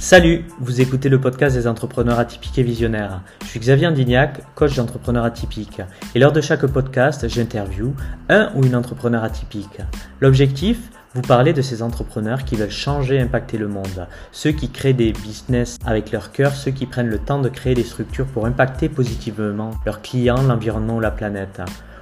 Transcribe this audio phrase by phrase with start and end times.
[0.00, 3.20] Salut, vous écoutez le podcast des entrepreneurs atypiques et visionnaires.
[3.42, 5.82] Je suis Xavier Dignac, coach d'entrepreneurs atypiques.
[6.14, 7.92] Et lors de chaque podcast, j'interview
[8.28, 9.80] un ou une entrepreneur atypique.
[10.20, 10.78] L'objectif
[11.14, 14.06] vous parler de ces entrepreneurs qui veulent changer impacter le monde.
[14.30, 17.74] Ceux qui créent des business avec leur cœur, ceux qui prennent le temps de créer
[17.74, 21.60] des structures pour impacter positivement leurs clients, l'environnement ou la planète.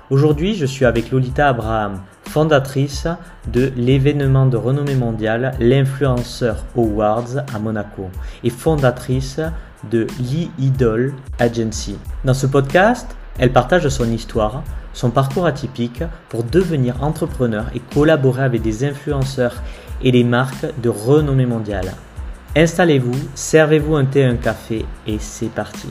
[0.09, 3.09] Aujourd'hui, je suis avec Lolita Abraham, fondatrice
[3.53, 8.09] de l'événement de renommée mondiale, l'Influenceur Awards à Monaco,
[8.45, 9.41] et fondatrice
[9.91, 11.99] de l'e-Idol Agency.
[12.25, 18.45] Dans ce podcast, elle partage son histoire, son parcours atypique pour devenir entrepreneur et collaborer
[18.45, 19.61] avec des influenceurs
[20.05, 21.93] et des marques de renommée mondiale.
[22.55, 25.89] Installez-vous, servez-vous un thé, un café et c'est parti.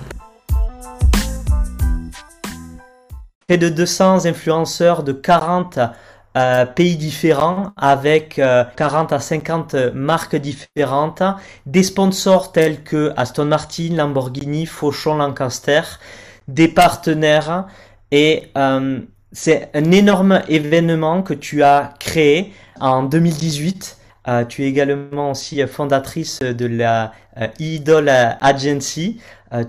[3.47, 5.79] Près de 200 influenceurs de 40
[6.37, 8.41] euh, pays différents avec
[8.75, 11.21] 40 euh, à 50 marques différentes,
[11.65, 15.81] des sponsors tels que Aston Martin, Lamborghini, Fauchon, Lancaster,
[16.47, 17.67] des partenaires
[18.11, 18.99] et euh,
[19.31, 23.97] c'est un énorme événement que tu as créé en 2018.
[24.49, 27.11] Tu es également aussi fondatrice de la
[27.59, 29.19] Idol Agency.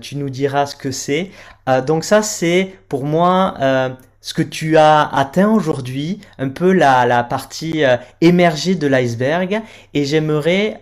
[0.01, 1.31] tu nous diras ce que c'est.
[1.67, 3.89] Euh, donc ça, c'est pour moi euh,
[4.21, 9.61] ce que tu as atteint aujourd'hui, un peu la, partie euh, émergée de l'iceberg.
[9.93, 10.79] Et j'aimerais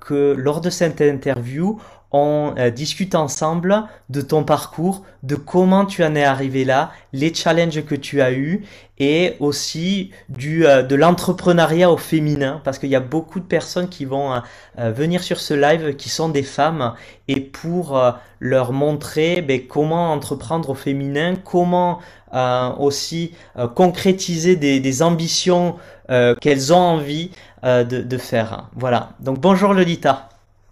[0.00, 1.80] que lors de cette interview,
[2.12, 7.84] on discute ensemble de ton parcours, de comment tu en es arrivé là, les challenges
[7.84, 8.64] que tu as eus
[8.98, 14.04] et aussi du, de l'entrepreneuriat au féminin parce qu'il y a beaucoup de personnes qui
[14.04, 14.42] vont
[14.76, 16.94] venir sur ce live qui sont des femmes
[17.28, 18.00] et pour
[18.40, 22.00] leur montrer ben, comment entreprendre au féminin, comment
[22.32, 25.76] euh, aussi euh, concrétiser des, ambitions
[26.10, 27.32] euh, qu'elles ont envie
[27.64, 28.68] de, faire.
[28.76, 29.10] Voilà.
[29.18, 30.28] Donc bonjour Lolita.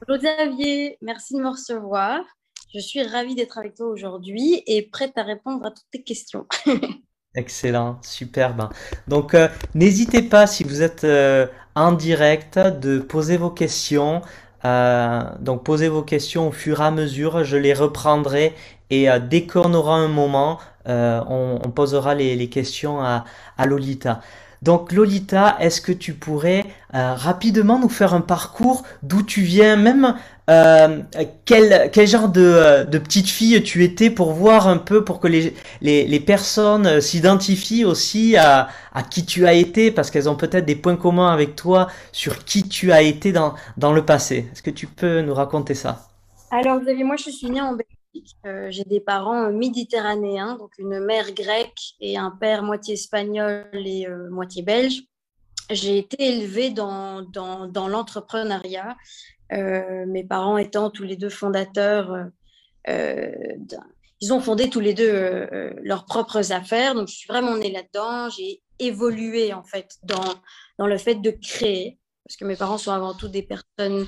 [0.09, 2.21] Bonjour Xavier, merci de me recevoir.
[2.75, 6.47] Je suis ravie d'être avec toi aujourd'hui et prête à répondre à toutes tes questions.
[7.35, 8.71] Excellent, superbe.
[9.07, 9.37] Donc
[9.75, 11.07] n'hésitez pas si vous êtes
[11.75, 14.23] en direct de poser vos questions.
[14.65, 18.55] Euh, donc posez vos questions au fur et à mesure, je les reprendrai
[18.91, 23.25] et euh, dès qu'on aura un moment, euh, on, posera les, questions à,
[23.65, 24.21] Lolita.
[24.63, 30.17] Donc Lolita, est-ce que tu pourrais rapidement nous faire un parcours d'où tu viens, même
[30.49, 31.03] euh,
[31.45, 35.21] quel, quel genre de, euh, de, petite fille tu étais pour voir un peu, pour
[35.21, 40.11] que les, les, les personnes euh, s'identifient aussi à, à qui tu as été, parce
[40.11, 43.93] qu'elles ont peut-être des points communs avec toi sur qui tu as été dans, dans
[43.93, 44.49] le passé.
[44.51, 46.09] Est-ce que tu peux nous raconter ça?
[46.51, 47.98] Alors Xavier, moi je suis née en Belgique.
[48.69, 54.63] J'ai des parents méditerranéens, donc une mère grecque et un père moitié espagnol et moitié
[54.63, 55.03] belge.
[55.71, 58.97] J'ai été élevée dans, dans, dans l'entrepreneuriat
[59.53, 62.25] euh, mes parents étant tous les deux fondateurs, euh,
[62.89, 63.33] euh,
[64.21, 65.49] ils ont fondé tous les deux
[65.83, 66.95] leurs propres affaires.
[66.95, 68.29] Donc, je suis vraiment née là-dedans.
[68.31, 70.35] J'ai évolué, en fait, dans,
[70.77, 74.07] dans le fait de créer, parce que mes parents sont avant tout des personnes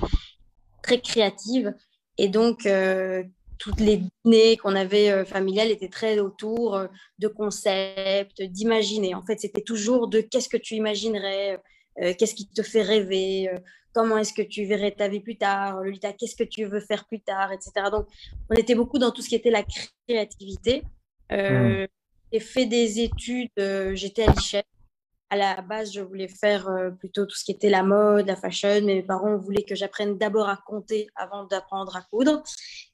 [0.83, 1.73] très créatives.
[2.17, 2.67] Et donc,
[3.61, 6.81] toutes les dîners qu'on avait familiales étaient très autour
[7.19, 9.13] de concepts, d'imaginer.
[9.13, 11.61] En fait, c'était toujours de qu'est-ce que tu imaginerais,
[12.17, 13.51] qu'est-ce qui te fait rêver,
[13.93, 17.05] comment est-ce que tu verrais ta vie plus tard, Lolita, qu'est-ce que tu veux faire
[17.05, 17.71] plus tard, etc.
[17.91, 18.07] Donc,
[18.49, 19.63] on était beaucoup dans tout ce qui était la
[20.07, 20.83] créativité.
[21.31, 21.87] Euh, hmm.
[22.31, 24.65] J'ai fait des études, euh, j'étais à l'ICHEF.
[25.31, 28.35] À la base, je voulais faire euh, plutôt tout ce qui était la mode, la
[28.35, 32.43] fashion, mais mes parents voulaient que j'apprenne d'abord à compter avant d'apprendre à coudre.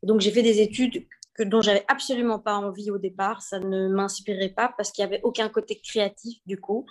[0.04, 1.06] donc, j'ai fait des études
[1.38, 3.42] que, dont j'avais absolument pas envie au départ.
[3.42, 6.86] Ça ne m'inspirait pas parce qu'il n'y avait aucun côté créatif du coup.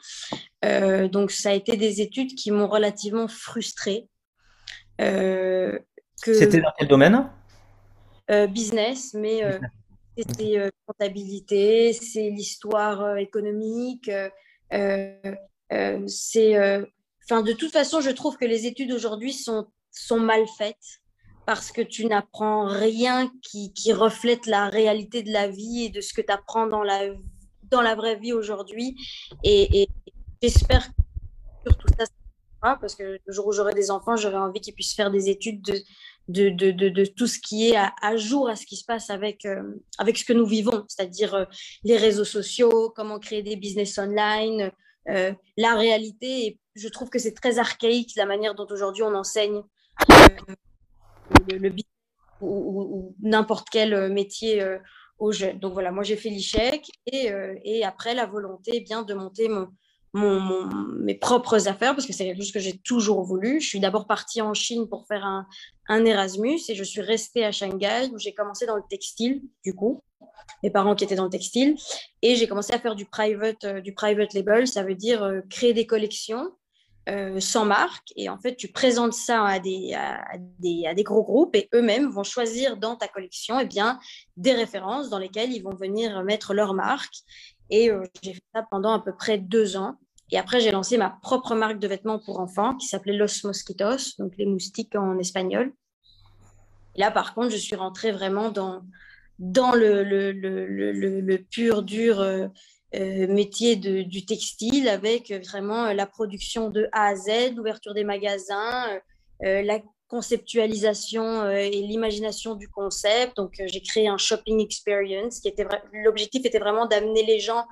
[0.65, 4.09] Euh, donc ça a été des études qui m'ont relativement frustrée.
[5.01, 5.79] Euh,
[6.17, 7.29] C'était dans quel domaine?
[8.31, 9.43] Euh, Business, mais
[10.17, 14.11] c'était comptabilité, c'est l'histoire économique.
[14.71, 16.57] C'est,
[17.25, 21.01] enfin, de toute façon, je trouve que les études aujourd'hui sont, sont mal faites
[21.47, 26.01] parce que tu n'apprends rien qui, qui, reflète la réalité de la vie et de
[26.01, 27.09] ce que tu apprends dans la,
[27.71, 28.97] dans la vraie vie aujourd'hui.
[29.45, 29.89] Et,
[30.43, 30.89] j'espère
[31.65, 32.07] que tout ça,
[32.81, 35.63] parce que le jour où j'aurai des enfants, j'aurai envie qu'ils puissent faire des études
[35.63, 35.81] de,
[36.29, 39.63] de, tout ce qui est à, jour à ce qui se passe avec, euh,
[39.99, 41.45] avec ce que nous vivons, c'est-à-dire euh,
[41.85, 44.73] les réseaux sociaux, comment créer des business online,
[45.09, 46.47] euh, la réalité.
[46.47, 49.63] Et je trouve que c'est très archaïque la manière dont aujourd'hui on enseigne
[51.51, 51.73] le, le
[52.41, 54.63] ou, n'importe quel métier
[55.19, 55.59] aux jeunes.
[55.59, 59.49] Donc voilà, moi j'ai fait l'échec et, euh, et, après la volonté bien de monter
[59.49, 59.69] mon,
[60.17, 63.61] mes propres affaires parce que c'est quelque chose que j'ai toujours voulu.
[63.61, 65.47] Je suis d'abord partie en Chine pour faire un,
[66.05, 70.03] Erasmus et je suis restée à Shanghai où j'ai commencé dans le textile, du coup,
[70.63, 71.77] mes parents qui étaient dans le textile.
[72.23, 75.41] Et j'ai commencé à faire du private, euh, du private label, ça veut dire euh,
[75.49, 76.51] créer des collections
[77.09, 78.13] euh, sans marque.
[78.17, 80.25] Et en fait, tu présentes ça à des, à,
[80.59, 84.01] des, à des gros groupes et eux-mêmes vont choisir dans ta collection eh bien,
[84.37, 87.15] des références dans lesquelles ils vont venir mettre leur marque.
[87.71, 87.91] Et
[88.23, 89.97] j'ai fait ça pendant à peu près deux ans.
[90.33, 94.17] Et après, j'ai lancé ma propre marque de vêtements pour enfants qui s'appelait Los Mosquitos,
[94.19, 95.73] donc les moustiques en espagnol.
[96.97, 98.83] Et là, par contre, je suis rentrée vraiment dans,
[99.39, 102.49] dans le, le, le, le pur, dur euh,
[102.95, 108.05] euh, métier de, du textile avec vraiment la production de A à Z, l'ouverture des
[108.05, 108.89] magasins,
[109.45, 113.37] euh, la conceptualisation et l'imagination du concept.
[113.37, 117.65] Donc, j'ai créé un shopping experience qui était l'objectif était vraiment d'amener les gens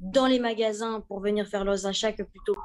[0.00, 2.56] dans les magasins pour venir faire leurs achats que plutôt.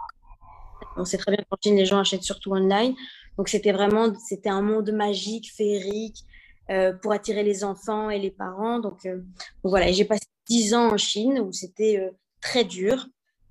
[0.97, 2.95] On sait très bien qu'en Chine, les gens achètent surtout online.
[3.37, 6.23] Donc, c'était vraiment c'était un monde magique, féerique,
[6.71, 8.79] euh, pour attirer les enfants et les parents.
[8.79, 9.21] Donc, euh,
[9.63, 12.09] voilà, j'ai passé dix ans en Chine où c'était euh,
[12.41, 13.07] très dur,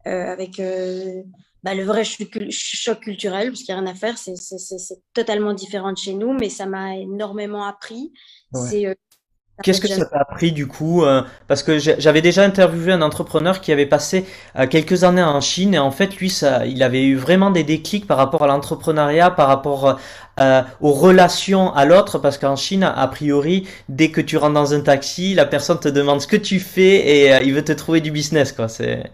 [0.06, 0.60] avec
[1.62, 5.92] bah, le vrai choc culturel, parce qu'il n'y a rien à faire, c'est totalement différent
[5.92, 8.12] de chez nous, mais ça m'a énormément appris.
[8.52, 8.94] C'est
[9.62, 13.60] Qu'est-ce que ça t'a appris du coup euh, Parce que j'avais déjà interviewé un entrepreneur
[13.60, 17.04] qui avait passé euh, quelques années en Chine et en fait lui, ça, il avait
[17.04, 20.00] eu vraiment des déclics par rapport à l'entrepreneuriat, par rapport
[20.40, 24.74] euh, aux relations à l'autre, parce qu'en Chine, a priori, dès que tu rentres dans
[24.74, 28.00] un taxi, la personne te demande ce que tu fais et il veut te trouver
[28.00, 28.66] du business, quoi.
[28.68, 29.04] C'est.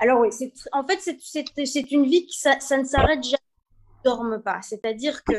[0.00, 0.28] Alors oui,
[0.72, 4.60] en fait c'est une vie qui ça, ne s'arrête jamais, ne dorme pas.
[4.62, 5.34] C'est-à-dire que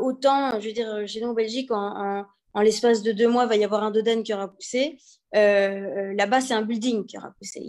[0.00, 2.24] autant, je veux dire, chez nous en Belgique, en en
[2.62, 4.98] l'espace de deux mois, il va y avoir un doden qui aura poussé.
[5.34, 7.62] Euh, euh, là-bas, c'est un building qui aura poussé.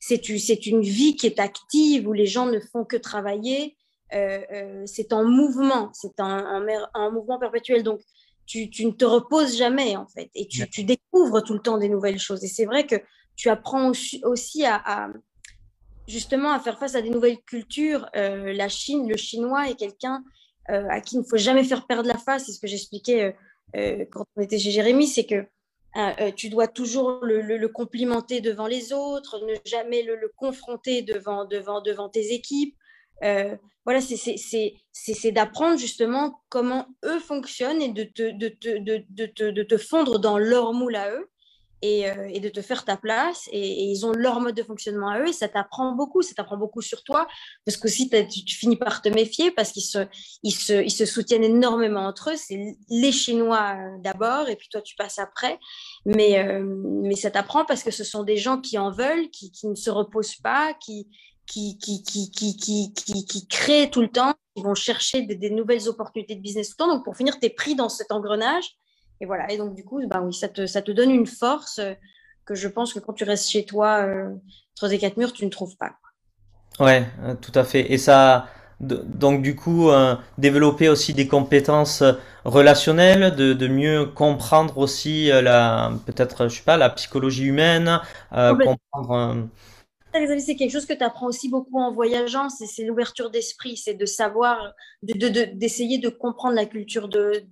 [0.00, 3.76] C'est une vie qui est active où les gens ne font que travailler.
[4.14, 7.82] Euh, c'est en mouvement, c'est un, mouvement perpétuel.
[7.82, 8.00] Donc,
[8.46, 10.30] tu, ne te reposes jamais, en fait.
[10.34, 12.42] Et tu, découvres tout le temps des nouvelles choses.
[12.44, 12.96] Et c'est vrai que
[13.36, 13.92] tu apprends
[14.24, 15.10] aussi, à,
[16.08, 18.08] justement à faire face à des nouvelles cultures.
[18.14, 20.24] la Chine, le chinois est quelqu'un
[20.66, 22.46] à qui il ne faut jamais faire perdre la face.
[22.46, 23.36] C'est ce que j'expliquais
[23.76, 25.34] euh, quand on était chez Jérémy, c'est que
[25.96, 31.44] euh, euh, tu dois toujours le, complimenter devant les autres, ne jamais le, confronter devant,
[31.44, 32.76] devant, devant tes équipes.
[33.84, 39.76] voilà, c'est d'apprendre justement comment eux fonctionnent et de te, de, de, de, de te
[39.76, 41.30] fondre dans leur moule à eux
[41.84, 43.48] euh, et, de te faire ta place.
[43.52, 46.22] Et, ils ont leur mode de fonctionnement à eux et ça t'apprend beaucoup.
[46.22, 47.28] Ça t'apprend beaucoup sur toi
[47.64, 52.36] parce que si tu, finis par te méfier parce qu'ils se, soutiennent énormément entre eux.
[52.36, 55.60] C'est les Chinois euh, d'abord et puis toi tu passes après.
[56.04, 59.52] Mais, euh, mais ça t'apprend parce que ce sont des gens qui en veulent, qui,
[59.62, 61.08] ne se reposent pas, qui,
[63.48, 66.86] créent tout le temps, qui vont chercher des, des, nouvelles opportunités de business tout le
[66.86, 66.94] temps.
[66.96, 68.76] Donc, pour finir, tu es pris dans cet engrenage
[69.20, 69.50] et voilà.
[69.52, 71.94] Et donc, du coup, ben oui, ça te, ça te donne une force euh,
[72.44, 74.34] que je pense que quand tu restes chez toi, euh,
[74.76, 75.92] entre des quatre murs, tu ne trouves pas.
[76.80, 77.92] Ouais, euh, tout à fait.
[77.92, 78.46] Et ça,
[78.80, 79.90] donc du coup,
[80.38, 82.04] développer aussi des compétences
[82.44, 88.00] relationnelles, de, de mieux comprendre aussi la, peut-être, je sais pas, la psychologie humaine,
[88.30, 89.48] comprendre.
[90.12, 94.06] C'est quelque chose que tu apprends aussi beaucoup en voyageant, c'est l'ouverture d'esprit, c'est de
[94.06, 97.42] savoir, d'essayer de, de, comprendre la culture de,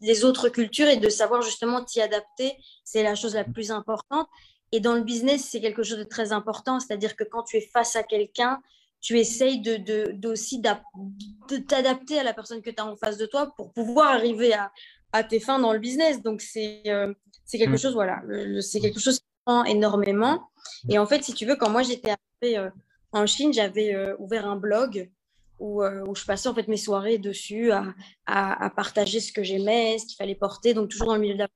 [0.00, 4.28] les autres cultures et de savoir justement t'y adapter, c'est la chose la plus importante.
[4.72, 7.60] Et dans le business, c'est quelque chose de très important, c'est-à-dire que quand tu es
[7.60, 8.60] face à quelqu'un,
[9.00, 9.76] tu essayes de,
[10.12, 13.72] de, aussi de t'adapter à la personne que tu as en face de toi pour
[13.72, 14.70] pouvoir arriver à,
[15.12, 16.22] à tes fins dans le business.
[16.22, 17.12] Donc, c'est euh,
[17.50, 17.78] quelque mm.
[17.78, 18.22] chose, voilà,
[18.60, 20.50] c'est quelque chose qui prend énormément.
[20.88, 22.70] Et en fait, si tu veux, quand moi j'étais arrivée euh,
[23.12, 25.10] en Chine, j'avais euh, ouvert un blog
[25.60, 27.84] euh, où, je passais en fait mes soirées dessus à,
[28.26, 31.40] à, partager ce que j'aimais, ce qu'il fallait porter, donc toujours dans le milieu de
[31.40, 31.48] la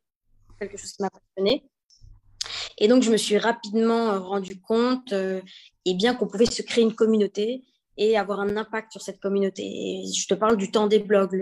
[0.58, 1.64] quelque chose qui m'a passionné.
[2.78, 5.40] Et donc je me suis rapidement euh, rendu compte euh,
[5.84, 7.64] et bien qu'on pouvait se créer une communauté
[7.96, 9.62] et avoir un impact sur cette communauté.
[9.62, 11.32] Et je te parle du temps des blogs.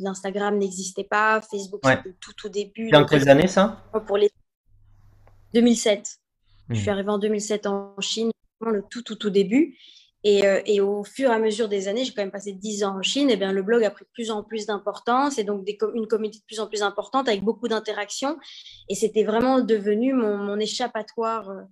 [0.00, 2.90] L'Instagram n'existait pas, Facebook c'était tout au début.
[2.90, 3.84] Dans quelles années ça?
[4.06, 4.30] Pour les
[5.54, 6.18] 2007.
[6.70, 6.92] Je suis hmm.
[6.92, 9.78] arrivée en 2007 en Chine, le tout tout tout début.
[10.26, 12.98] Euh, et, au fur et à mesure des années, j'ai quand même passé 10 ans
[12.98, 15.68] en Chine, et bien le blog a pris de plus en plus d'importance et donc
[15.94, 18.36] une communauté de plus en plus importante avec beaucoup d'interactions.
[18.88, 21.62] Et c'était vraiment devenu mon, échappatoire euh,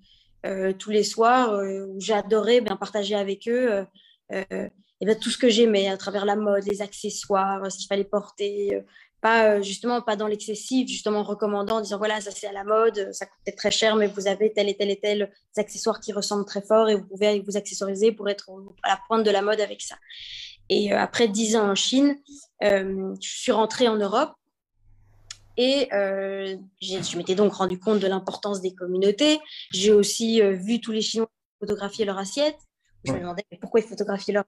[0.47, 1.59] euh, tous les soirs
[1.89, 3.85] où j'adorais bien partager avec eux
[4.31, 8.05] et bien, tout ce que j'aimais à travers la mode, les accessoires, ce qu'il fallait
[8.05, 8.83] porter,
[9.25, 12.63] pas justement pas dans l'excessif, justement en recommandant, en disant voilà, ça c'est à la
[12.63, 15.99] mode, ça coûte peut-être très cher, mais vous avez tel et tel et tel accessoires
[15.99, 18.51] qui ressemblent très fort et vous pouvez vous accessoriser pour être
[18.83, 19.97] à la pointe de la mode avec ça.
[20.69, 22.19] Et après dix ans en Chine,
[22.61, 24.35] je suis rentrée en Europe
[25.57, 29.41] et je m'étais donc rendu compte de l'importance des communautés.
[29.71, 32.59] J'ai aussi vu tous les Chinois photographier leur assiette.
[33.05, 34.45] Je me demandais pourquoi ils photographiaient leur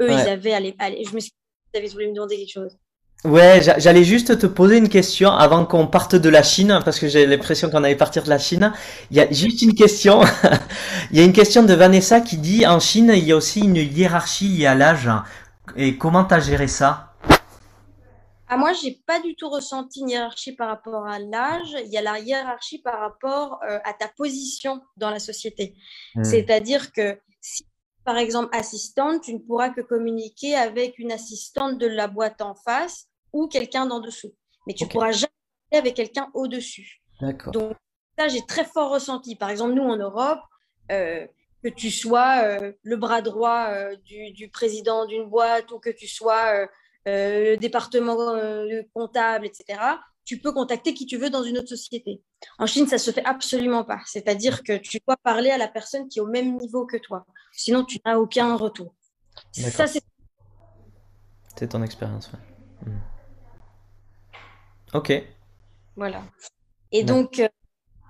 [0.00, 0.52] Eux, ils avaient.
[0.52, 1.32] Allez, allez, je me suis
[1.74, 2.78] dit, vous voulu me demander quelque chose.
[3.24, 7.08] Ouais, j'allais juste te poser une question avant qu'on parte de la Chine, parce que
[7.08, 8.70] j'ai l'impression qu'on allait partir de la Chine.
[9.10, 10.20] Il y a juste une question.
[11.10, 13.60] il y a une question de Vanessa qui dit en Chine, il y a aussi
[13.60, 15.08] une hiérarchie liée à l'âge.
[15.74, 17.14] Et comment tu as géré ça?
[18.46, 21.74] Ah, Moi, j'ai pas du tout ressenti une hiérarchie par rapport à l'âge.
[21.86, 25.74] Il y a la hiérarchie par rapport euh, à ta position dans la société.
[26.14, 26.24] Hmm.
[26.24, 27.64] C'est-à-dire que si
[28.04, 32.54] par exemple assistante, tu ne pourras que communiquer avec une assistante de la boîte en
[32.54, 34.34] face ou quelqu'un d'en dessous.
[34.66, 35.32] Mais tu ne pourras jamais
[35.72, 37.02] avec quelqu'un au-dessus.
[37.52, 37.76] Donc,
[38.18, 39.36] ça, j'ai très fort ressenti.
[39.36, 40.40] Par exemple, nous, en Europe,
[40.92, 41.26] euh,
[41.62, 46.06] que tu sois euh, le bras droit euh, du, président d'une boîte ou que tu
[46.06, 46.68] sois
[47.06, 48.16] le département
[48.94, 49.78] comptable, etc.,
[50.24, 52.22] tu peux contacter qui tu veux dans une autre société.
[52.58, 54.00] En Chine, ça ne se fait absolument pas.
[54.06, 57.26] C'est-à-dire que tu dois parler à la personne qui est au même niveau que toi.
[57.56, 58.94] Sinon, tu n'as aucun retour.
[59.52, 60.02] Ça, c'est...
[61.56, 62.30] C'est ton expérience.
[62.84, 62.98] Hmm.
[64.92, 65.12] Ok.
[65.96, 66.22] Voilà.
[66.90, 67.48] Et donc, euh,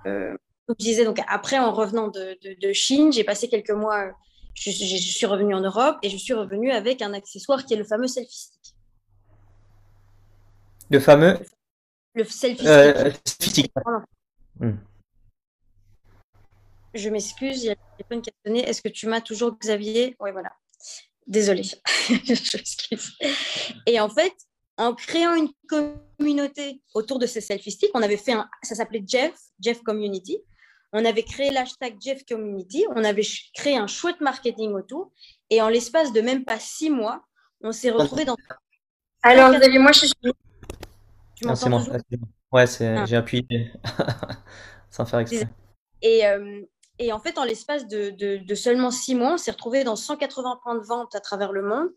[0.06, 0.36] euh,
[0.68, 4.12] je disais, donc, après, en revenant de, de, Chine, j'ai passé quelques mois,
[4.54, 7.84] je, suis revenue en Europe et je suis revenue avec un accessoire qui est le
[7.84, 8.74] fameux selfie stick.
[10.90, 11.38] Le fameux
[12.14, 13.72] Le selfie euh, stick.
[14.58, 14.76] Hmm.
[16.94, 18.68] Je m'excuse, il y a le téléphone qui a sonné.
[18.68, 20.16] Est-ce que tu m'as toujours, Xavier?
[20.20, 20.52] Oui, voilà.
[21.26, 21.62] Désolée.
[22.08, 23.16] je m'excuse.
[23.86, 24.32] Et en fait,
[24.76, 27.90] en créant une communauté autour de ces selfie sticks.
[27.94, 30.38] On avait fait un, ça s'appelait Jeff, Jeff Community.
[30.92, 32.84] On avait créé l'hashtag Jeff Community.
[32.94, 35.12] On avait créé un chouette marketing autour.
[35.50, 37.24] Et en l'espace de même pas six mois,
[37.62, 38.36] on s'est retrouvé dans.
[39.22, 40.14] Alors, Xavier, moi, je suis.
[41.34, 41.84] Tu m'entends bon,
[42.52, 43.04] Ouais, ah.
[43.04, 43.72] j'ai appuyé
[44.90, 45.48] sans faire exprès.
[46.02, 46.62] Et, euh,
[46.98, 50.76] et en fait, en l'espace de, seulement six mois, on s'est retrouvé dans 180 points
[50.76, 51.88] de vente à travers le monde.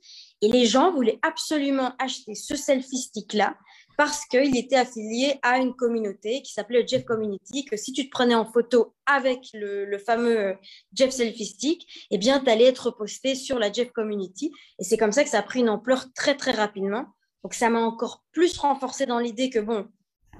[0.41, 3.55] Et les gens voulaient absolument acheter ce selfie stick-là
[3.97, 8.11] parce qu'il était affilié à une communauté qui s'appelait Jeff Community, que si tu te
[8.11, 10.55] prenais en photo avec le, fameux
[10.93, 14.51] Jeff Selfie Stick, eh bien, tu allais être posté sur la Jeff Community.
[14.79, 17.05] Et c'est comme ça que ça a pris une ampleur très, très rapidement.
[17.43, 19.87] Donc, ça m'a encore plus renforcé dans l'idée que, bon,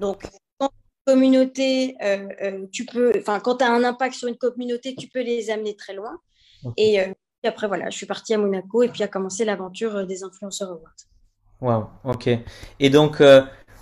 [0.00, 0.24] donc,
[1.08, 5.08] communauté, euh, euh, tu peux, enfin, quand tu as un impact sur une communauté, tu
[5.08, 6.18] peux les amener très loin.
[6.76, 7.06] Et, euh,
[7.44, 11.00] après, voilà, je suis partie à Monaco et puis a commencé l'aventure des influenceurs awards.
[11.62, 12.28] Wow, ok.
[12.78, 13.22] Et donc,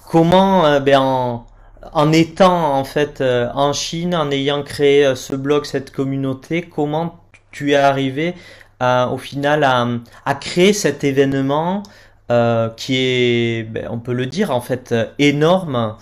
[0.08, 1.46] comment, ben, en,
[1.92, 7.18] en, étant en fait en Chine, en ayant créé ce blog, cette communauté, comment
[7.50, 8.34] tu es arrivé
[8.80, 9.88] au final à,
[10.26, 11.82] à, créer cet événement
[12.28, 15.96] qui est, ben, on peut le dire, en fait, énorme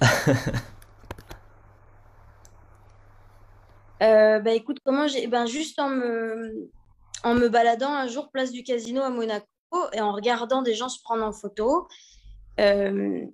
[4.02, 5.26] Euh, bah, écoute, comment j'ai.
[5.26, 6.70] Ben, juste en me...
[7.22, 9.46] en me baladant un jour place du casino à Monaco
[9.92, 11.86] et en regardant des gens se prendre en photo,
[12.58, 13.24] euh,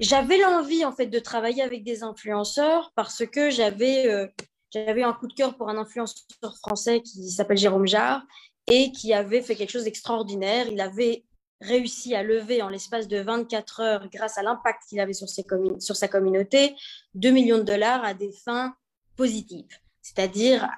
[0.00, 4.26] j'avais l'envie en fait de travailler avec des influenceurs parce que j'avais euh,
[4.70, 8.22] j'avais un coup de cœur pour un influenceur français qui s'appelle Jérôme Jarre
[8.66, 10.66] et qui avait fait quelque chose d'extraordinaire.
[10.68, 11.24] Il avait
[11.64, 15.44] réussi à lever en l'espace de 24 heures, grâce à l'impact qu'il avait sur, ses
[15.78, 16.76] sur sa communauté,
[17.14, 18.74] 2 millions de dollars à des fins
[19.16, 19.68] positive,
[20.02, 20.68] c'est-à-dire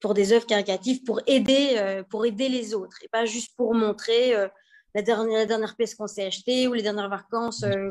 [0.00, 3.74] pour des œuvres caricatives, pour aider, euh, pour aider les autres, et pas juste pour
[3.74, 4.48] montrer euh,
[4.94, 7.62] la, dernière, la dernière pièce qu'on s'est achetée ou les dernières vacances.
[7.62, 7.90] Euh.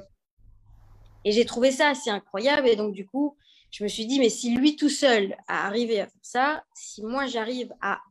[1.23, 2.67] Et j'ai trouvé ça assez incroyable.
[2.67, 3.37] Et donc, du coup,
[3.69, 7.01] je me suis dit, mais si lui tout seul a arrivé à faire ça, si
[7.03, 8.01] moi j'arrive à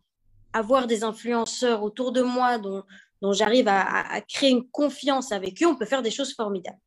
[0.52, 2.82] avoir des influenceurs autour de moi dont,
[3.22, 6.78] dont j'arrive à, créer une confiance avec eux, on peut faire des choses formidables.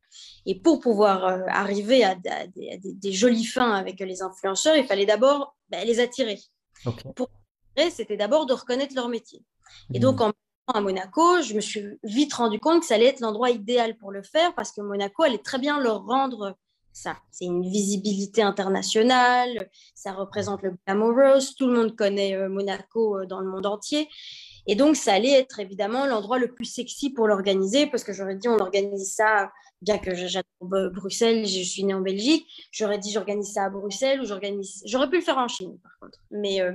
[0.46, 5.56] Et pour pouvoir euh, arriver à, des, jolies fins avec les influenceurs, il fallait d'abord
[5.68, 6.38] ben, les attirer.
[7.14, 7.30] Pour
[7.90, 9.42] c'était d'abord de reconnaître leur métier.
[9.92, 10.22] Et donc, mmh.
[10.22, 10.32] en
[10.72, 14.10] à Monaco, je me suis vite rendu compte que ça allait être l'endroit idéal pour
[14.10, 16.56] le faire parce que Monaco allait très bien leur rendre
[16.92, 17.16] ça.
[17.30, 23.26] C'est une visibilité internationale, ça représente le glamorous, tout le monde connaît euh, Monaco euh,
[23.26, 24.08] dans le monde entier.
[24.66, 28.36] Et donc, ça allait être évidemment l'endroit le plus sexy pour l'organiser, parce que j'aurais
[28.36, 29.50] dit, on organise ça,
[29.82, 34.20] bien que j'adore Bruxelles, je suis née en Belgique, j'aurais dit, j'organise ça à Bruxelles,
[34.20, 34.82] ou j'organise.
[34.86, 36.18] J'aurais pu le faire en Chine, par contre.
[36.30, 36.72] Mais, euh,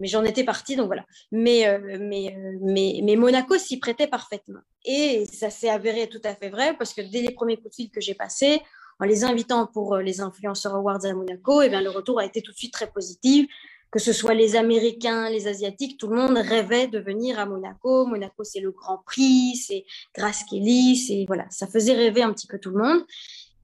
[0.00, 1.06] mais j'en étais partie, donc voilà.
[1.30, 4.60] Mais, euh, mais, euh, mais, mais, Monaco s'y prêtait parfaitement.
[4.84, 7.74] Et ça s'est avéré tout à fait vrai, parce que dès les premiers coups de
[7.74, 8.60] fil que j'ai passés,
[9.00, 12.42] en les invitant pour les influenceurs awards à Monaco, eh bien, le retour a été
[12.42, 13.48] tout de suite très positif
[13.92, 18.06] que ce soit les Américains, les Asiatiques, tout le monde rêvait de venir à Monaco.
[18.06, 19.84] Monaco, c'est le Grand Prix, c'est
[20.16, 23.04] Grace Kelly, c'est voilà, ça faisait rêver un petit peu tout le monde.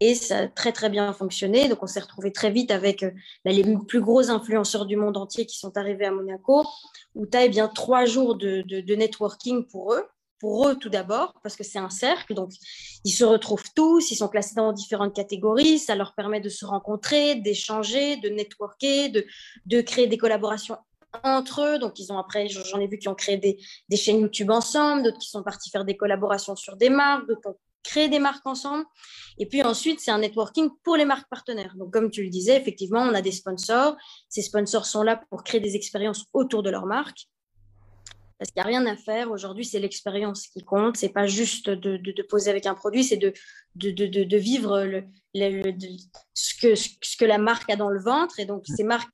[0.00, 1.68] Et ça a très très bien fonctionné.
[1.68, 3.11] Donc on s'est retrouvé très vite avec euh,
[3.44, 6.64] bah, les plus gros influenceurs du monde entier qui sont arrivés à Monaco,
[7.14, 10.04] où tu as eh bien trois jours de networking pour eux
[10.40, 12.52] pour eux tout d'abord, parce que c'est un cercle, donc
[13.04, 16.64] ils se retrouvent tous, ils sont classés dans différentes catégories, ça leur permet de se
[16.64, 20.76] rencontrer, d'échanger, de networker, de, créer des collaborations
[21.23, 21.78] entre eux.
[21.78, 25.02] Donc, ils ont après, j'en ai vu qui ont créé des, des chaînes YouTube ensemble,
[25.02, 28.47] d'autres qui sont partis faire des collaborations sur des marques, d'autres ont créé des marques
[28.47, 28.85] ensemble.
[29.38, 31.75] Et puis ensuite, c'est un networking pour les marques partenaires.
[31.76, 33.97] Donc, comme tu le disais, effectivement, on a des sponsors.
[34.28, 37.28] Ces sponsors sont là pour créer des expériences autour de leur marque
[38.38, 39.30] parce qu'il n'y a rien à faire.
[39.30, 40.97] Aujourd'hui, c'est l'expérience qui compte.
[40.97, 43.33] C'est pas juste de, de, poser avec un produit, c'est de,
[43.75, 45.04] de, vivre le,
[46.35, 48.38] ce, que, ce que la marque a dans le ventre.
[48.38, 49.11] Et donc, ces marques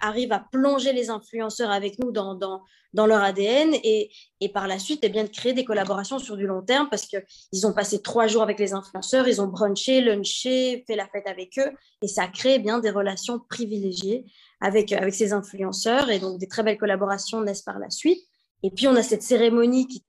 [0.00, 4.68] arrivent à plonger les influenceurs avec nous dans, dans, dans leur ADN et, et, par
[4.68, 7.72] la suite, eh bien, de créer des collaborations sur du long terme parce qu'ils ont
[7.72, 11.70] passé trois jours avec les influenceurs, ils ont brunché, lunché, fait la fête avec eux
[12.02, 14.24] et ça crée bien des relations privilégiées
[14.60, 18.20] avec, avec ces influenceurs et donc des très belles collaborations naissent par la suite.
[18.62, 20.04] Et puis, on a cette cérémonie qui.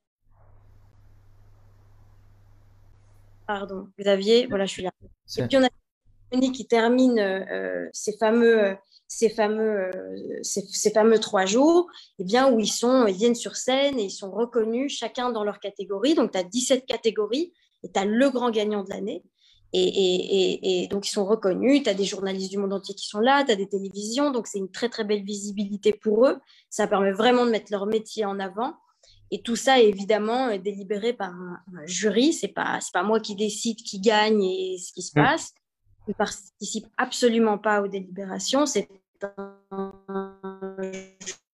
[3.45, 4.91] Pardon, Xavier, voilà, je suis là.
[5.37, 8.75] Et puis, on a cette cérémonie qui termine euh, ces fameux.
[9.07, 11.87] ces fameux, euh, ces, fameux trois jours,
[12.19, 15.43] eh bien, où ils, sont, ils viennent sur scène et ils sont reconnus chacun dans
[15.43, 16.15] leur catégorie.
[16.15, 19.23] Donc, tu as 17 catégories et tu as le grand gagnant de l'année.
[19.73, 21.83] Et, donc, ils sont reconnus.
[21.83, 24.31] Tu as des journalistes du monde entier qui sont là, tu as des télévisions.
[24.31, 26.37] Donc, c'est une très, très belle visibilité pour eux.
[26.69, 28.75] Ça permet vraiment de mettre leur métier en avant.
[29.29, 32.31] Et tout ça est évidemment euh, délibéré par un, jury.
[32.33, 35.23] Ce n'est pas, pas moi qui décide qui gagne et ce qui se mmh.
[35.23, 35.53] passe.
[36.05, 38.65] Je ne participe absolument pas aux délibérations.
[38.65, 38.87] C'est
[39.21, 39.57] un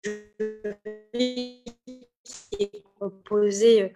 [0.03, 1.63] jury
[2.25, 3.93] qui est composé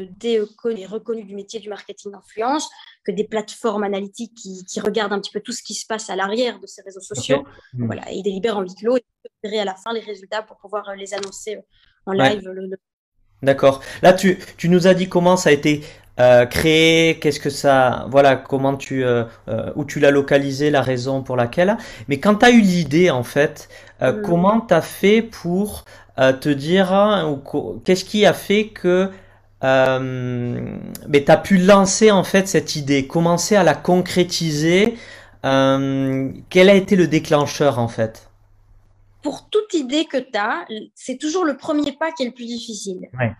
[0.00, 2.68] euh, des reconnus du métier du marketing d'influence,
[3.04, 6.16] que des plateformes analytiques qui, regardent un petit peu tout ce qui se passe à
[6.16, 7.44] l'arrière de ces réseaux sociaux.
[7.74, 7.86] Hmm.
[7.86, 10.88] Voilà, et ils délibèrent en huis clos et à la fin les résultats pour pouvoir
[10.88, 11.60] euh, les annoncer euh,
[12.06, 12.42] en live.
[13.42, 13.80] D'accord.
[14.02, 15.82] Là, tu, tu, nous as dit comment ça a été
[16.18, 19.02] euh, créé, qu'est-ce que ça, voilà, comment tu,
[19.76, 21.78] où tu l'as localisé, la raison pour laquelle.
[22.08, 23.70] Mais quand tu as eu l'idée, en fait,
[24.00, 24.20] hmm.
[24.22, 25.86] comment tu as fait pour
[26.18, 27.40] te dire, hein,
[27.86, 29.10] qu'est-ce qui a fait que
[29.62, 34.96] euh, mais tu as pu lancer en fait cette idée, commencer à la concrétiser.
[35.44, 38.28] Euh, quel a été le déclencheur en fait?
[39.22, 42.46] Pour toute idée que tu as, c'est toujours le premier pas qui est le plus
[42.46, 43.08] difficile.
[43.18, 43.32] Ouais.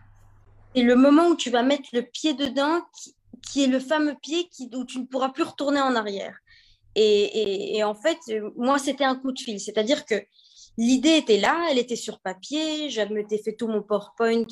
[0.74, 2.82] C'est le moment où tu vas mettre le pied dedans,
[3.42, 6.36] qui, est le fameux pied qui, où tu ne pourras plus retourner en arrière.
[6.94, 8.18] Et, et en fait,
[8.56, 9.58] moi, c'était un coup de fil.
[9.58, 10.16] C'est-à-dire que
[10.76, 14.44] l'idée était là, elle était sur papier, j'avais fait tout mon PowerPoint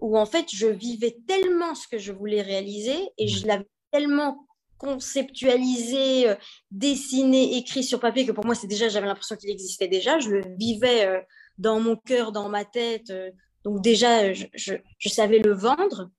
[0.00, 3.48] où en fait, je vivais tellement ce que je voulais réaliser et je mmh.
[3.48, 4.46] l'avais tellement
[4.78, 6.36] conceptualisé, euh,
[6.70, 10.18] dessiné, écrit sur papier que pour moi, c'est déjà, j'avais l'impression qu'il existait déjà.
[10.20, 11.20] Je le vivais euh,
[11.58, 13.10] dans mon cœur, dans ma tête.
[13.10, 13.30] Euh,
[13.64, 16.10] donc déjà, je, je, savais le vendre.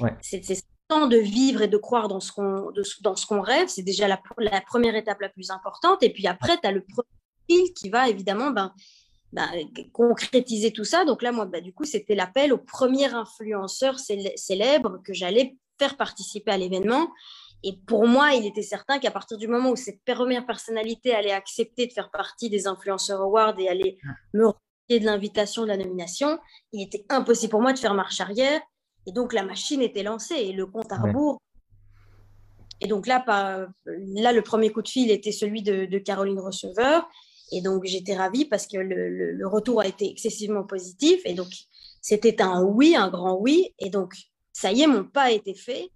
[0.00, 0.14] Ouais.
[0.20, 0.42] C'est
[0.88, 2.72] temps de vivre et de croire dans ce qu'on
[3.02, 3.68] dans ce qu'on rêve.
[3.68, 6.02] C'est déjà la, la, première étape la plus importante.
[6.02, 8.72] Et puis après, tu as le profil qui va évidemment ben,
[9.32, 9.48] bah,
[9.92, 11.04] concrétiser tout ça.
[11.04, 15.96] Donc là, moi, bah, du coup, c'était l'appel au premier influenceur célèbre que j'allais faire
[15.96, 17.08] participer à l'événement.
[17.62, 21.32] Et pour moi, il était certain qu'à partir du moment où cette première personnalité allait
[21.32, 23.98] accepter de faire partie des influenceurs awards et allait
[24.32, 26.38] me remercier de l'invitation, de la nomination,
[26.72, 28.60] il était impossible pour moi de faire marche arrière.
[29.06, 31.40] Et donc la machine était lancée et le compte à rebours.
[32.80, 33.24] Et donc là,
[33.86, 37.08] là, le premier coup de fil était celui de, de Caroline Receveur.
[37.50, 41.20] Et donc, j'étais ravie parce que le, retour a été excessivement positif.
[41.24, 41.48] Et donc,
[42.02, 43.74] c'était un oui, un grand oui.
[43.78, 44.14] Et donc,
[44.52, 45.90] ça y est, mon pas a été fait.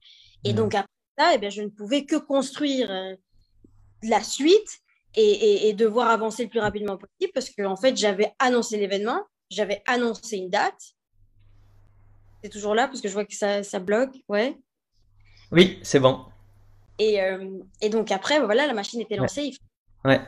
[0.45, 0.57] Et mmh.
[0.57, 0.88] donc, après
[1.19, 3.15] ça, eh bien, je ne pouvais que construire euh,
[4.03, 4.81] la suite
[5.15, 9.83] et, devoir avancer le plus rapidement possible parce qu'en en fait, j'avais annoncé l'événement, j'avais
[9.87, 10.81] annoncé une date.
[12.43, 14.17] C'est toujours là parce que je vois que ça, ça bloque.
[14.29, 14.57] Ouais.
[15.51, 16.25] Oui, c'est bon.
[16.99, 19.53] Et, euh, et, donc, après, voilà, la machine était lancée.
[20.05, 20.21] Ouais.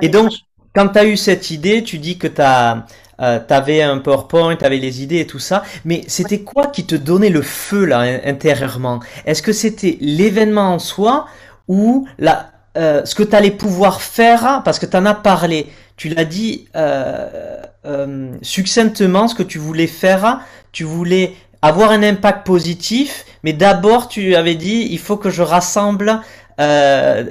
[0.00, 0.32] Et donc,
[0.74, 4.64] quand tu as eu cette idée, tu dis que tu euh, avais un PowerPoint, tu
[4.64, 8.00] avais les idées et tout ça, mais c'était quoi qui te donnait le feu là
[8.24, 9.00] intérieurement?
[9.26, 11.26] Est-ce que c'était l'événement en soi
[11.66, 15.66] ou la, euh, ce que tu allais pouvoir faire Parce que tu en as parlé?
[15.98, 20.40] tu l'as dit euh, euh, succinctement ce que tu voulais faire.
[20.72, 25.42] Tu voulais avoir un impact positif, mais d'abord tu avais dit il faut que je
[25.42, 26.20] rassemble
[26.60, 27.24] euh,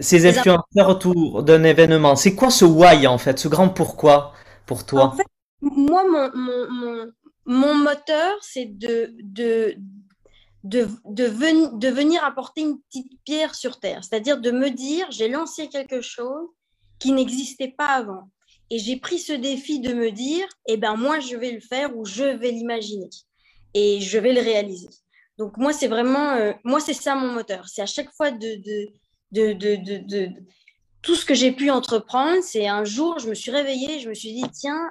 [0.00, 2.16] ces influenceurs autour d'un événement.
[2.16, 4.32] C'est quoi ce why en fait, ce grand pourquoi
[4.66, 5.04] pour toi?
[5.04, 5.26] En fait,
[5.60, 6.30] moi, mon,
[6.70, 7.12] mon,
[7.46, 9.76] mon, moteur, c'est de, de,
[10.64, 15.28] de, de, de venir apporter une petite pierre sur terre, c'est-à-dire de me dire j'ai
[15.28, 16.48] lancé quelque chose
[16.98, 18.30] qui n'existait pas avant.
[18.70, 21.94] Et j'ai pris ce défi de me dire, eh ben moi, je vais le faire
[21.96, 23.10] ou je vais l'imaginer
[23.74, 24.88] et je vais le réaliser.
[25.38, 27.68] Donc moi, c'est vraiment, euh, moi, c'est ça mon moteur.
[27.68, 28.62] C'est à chaque fois de,
[29.32, 30.28] de, de, de,
[31.00, 32.42] tout ce que j'ai pu entreprendre.
[32.42, 34.90] C'est un jour, je me suis réveillée, je me suis dit, tiens,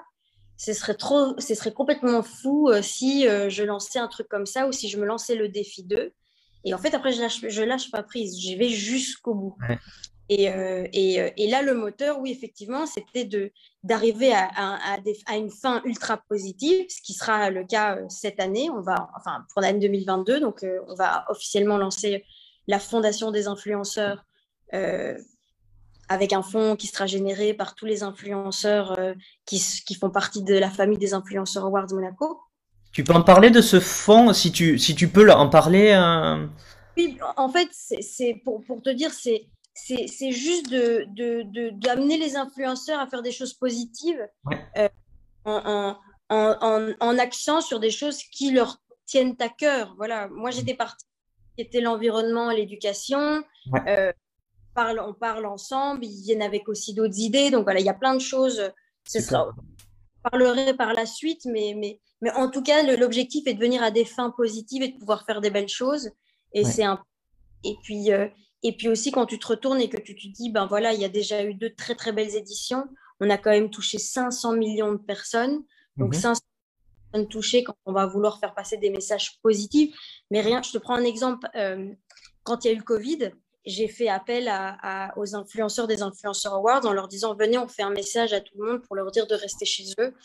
[0.58, 4.46] ce serait trop, ce serait complètement fou euh, si euh, je lançais un truc comme
[4.46, 6.12] ça ou si je me lançais le défi 2.
[6.64, 8.40] Et en fait, après, je lâche, je lâche pas prise.
[8.40, 9.56] Je vais jusqu'au bout.
[10.30, 13.52] Et, euh, et, et, là, le moteur, oui, effectivement, c'était de
[13.84, 18.70] d'arriver à, à, à, une fin ultra positive, ce qui sera le cas cette année.
[18.70, 22.24] On va, enfin, pour l'année 2022, donc on va officiellement lancer
[22.68, 24.24] la fondation des influenceurs
[26.12, 29.14] avec un fonds qui sera généré par tous les influenceurs euh,
[29.46, 32.42] qui, qui, font partie de la famille des influenceurs Awards Monaco.
[32.92, 36.46] Tu peux en parler de ce fonds, si tu, si tu peux en parler euh...
[36.98, 39.46] Oui, en fait, c'est pour, pour, te dire, c'est
[39.84, 44.28] c'est juste d'amener de, de, les influenceurs à faire des choses positives
[44.78, 44.90] euh,
[45.46, 45.96] en,
[46.30, 49.94] en, en, en, accent sur des choses qui leur tiennent à cœur.
[49.98, 51.06] Voilà, moi j'étais partie,
[51.58, 53.44] c'était l'environnement, l'éducation.
[53.72, 53.82] Ouais.
[53.88, 54.14] Euh,
[54.74, 57.52] parle, on parle ensemble, ils viennent avec aussi d'autres idées.
[57.52, 58.72] Donc voilà, il y a plein de choses.
[59.08, 63.54] Ce sera, on parlerai par la suite, mais, mais, mais en tout cas, l'objectif est
[63.54, 66.12] de venir à des fins positives et de pouvoir faire des belles choses.
[66.54, 67.04] Et c'est un.
[67.64, 68.28] Et puis, euh,
[68.64, 71.02] et puis aussi, quand tu te retournes et que tu te dis, ben voilà, il
[71.02, 72.86] y a déjà eu deux très très belles éditions.
[73.20, 75.64] On a quand même touché 500 millions de personnes.
[75.98, 77.12] Donc, 500 mhm.
[77.12, 79.96] personnes touchées quand on va vouloir faire passer des messages positifs.
[80.30, 81.48] Mais rien, je te prends un exemple.
[81.56, 81.92] Euh,
[82.44, 83.32] quand il y a eu le Covid,
[83.66, 87.84] j'ai fait appel à, aux influenceurs des Influenceurs Awards en leur disant venez, on fait
[87.84, 90.16] un message à tout le monde pour leur dire de rester chez eux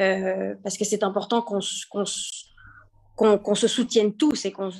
[0.00, 1.60] euh, parce que c'est important qu'on
[3.16, 4.70] qu'on se soutienne tous et qu'on,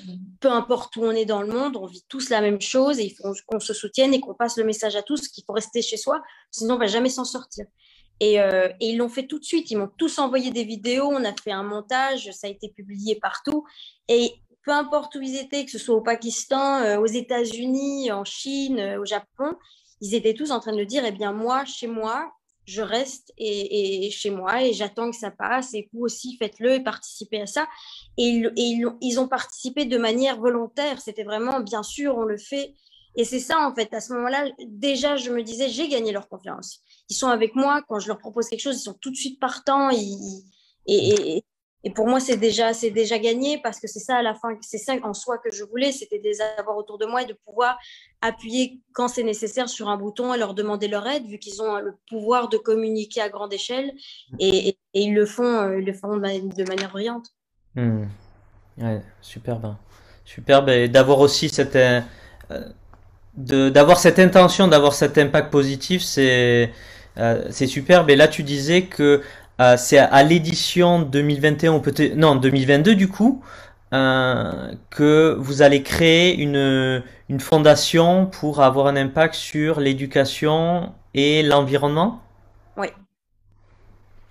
[0.41, 3.15] peu importe où on est dans le monde, on vit tous la même chose et
[3.47, 6.23] qu'on se soutienne et qu'on passe le message à tous qu'il faut rester chez soi,
[6.51, 7.65] sinon on va jamais s'en sortir.
[8.21, 9.71] Et, euh, et, ils l'ont fait tout de suite.
[9.71, 11.07] Ils m'ont tous envoyé des vidéos.
[11.07, 12.31] On a fait un montage.
[12.33, 13.67] Ça a été publié partout.
[14.09, 14.33] Et
[14.65, 18.79] peu importe où ils étaient, que ce soit au Pakistan, euh, aux États-Unis, en Chine,
[18.79, 19.53] euh, au Japon,
[20.01, 22.33] ils étaient tous en train de dire, eh bien moi, chez moi,
[22.67, 26.81] je reste et, chez moi et j'attends que ça passe et vous aussi faites-le et
[26.81, 27.67] participez à ça.
[28.19, 28.25] Et,
[28.57, 31.01] ils, ils, ont participé de manière volontaire.
[31.01, 32.75] C'était vraiment, bien sûr, on le fait.
[33.15, 36.29] Et c'est ça, en fait, à ce moment-là, déjà, je me disais, j'ai gagné leur
[36.29, 36.81] confiance.
[37.09, 39.41] Ils sont avec moi, quand je leur propose quelque chose, ils sont tout de suite
[39.41, 39.91] partants.
[39.91, 39.97] et,
[40.87, 41.45] et,
[41.87, 44.59] et pour moi, c'est déjà, c'est déjà gagné parce que c'est ça à la fin,
[44.61, 47.27] c'est ça en soi que je voulais, c'était de les avoir autour de moi et
[47.27, 47.79] de pouvoir
[48.23, 51.79] appuyer quand c'est nécessaire sur un bouton et leur demander leur aide, vu qu'ils ont
[51.79, 53.93] le pouvoir de communiquer à grande échelle
[54.41, 57.29] et, et, ils le font, euh, ils le font de manière brillante.
[57.77, 58.07] Mmh.
[58.79, 59.77] Ouais, superbe,
[60.25, 62.01] superbe et d'avoir aussi cette, euh,
[63.37, 66.73] d'avoir cette intention, d'avoir cet impact positif, c'est,
[67.19, 68.11] euh, c'est superbe.
[68.11, 69.23] Et là, tu disais que
[69.61, 73.43] euh, c'est à l'édition 2021 ou peut-être non 2022 du coup
[73.93, 81.43] euh, que vous allez créer une, une fondation pour avoir un impact sur l'éducation et
[81.43, 82.21] l'environnement?
[82.77, 82.89] Oui.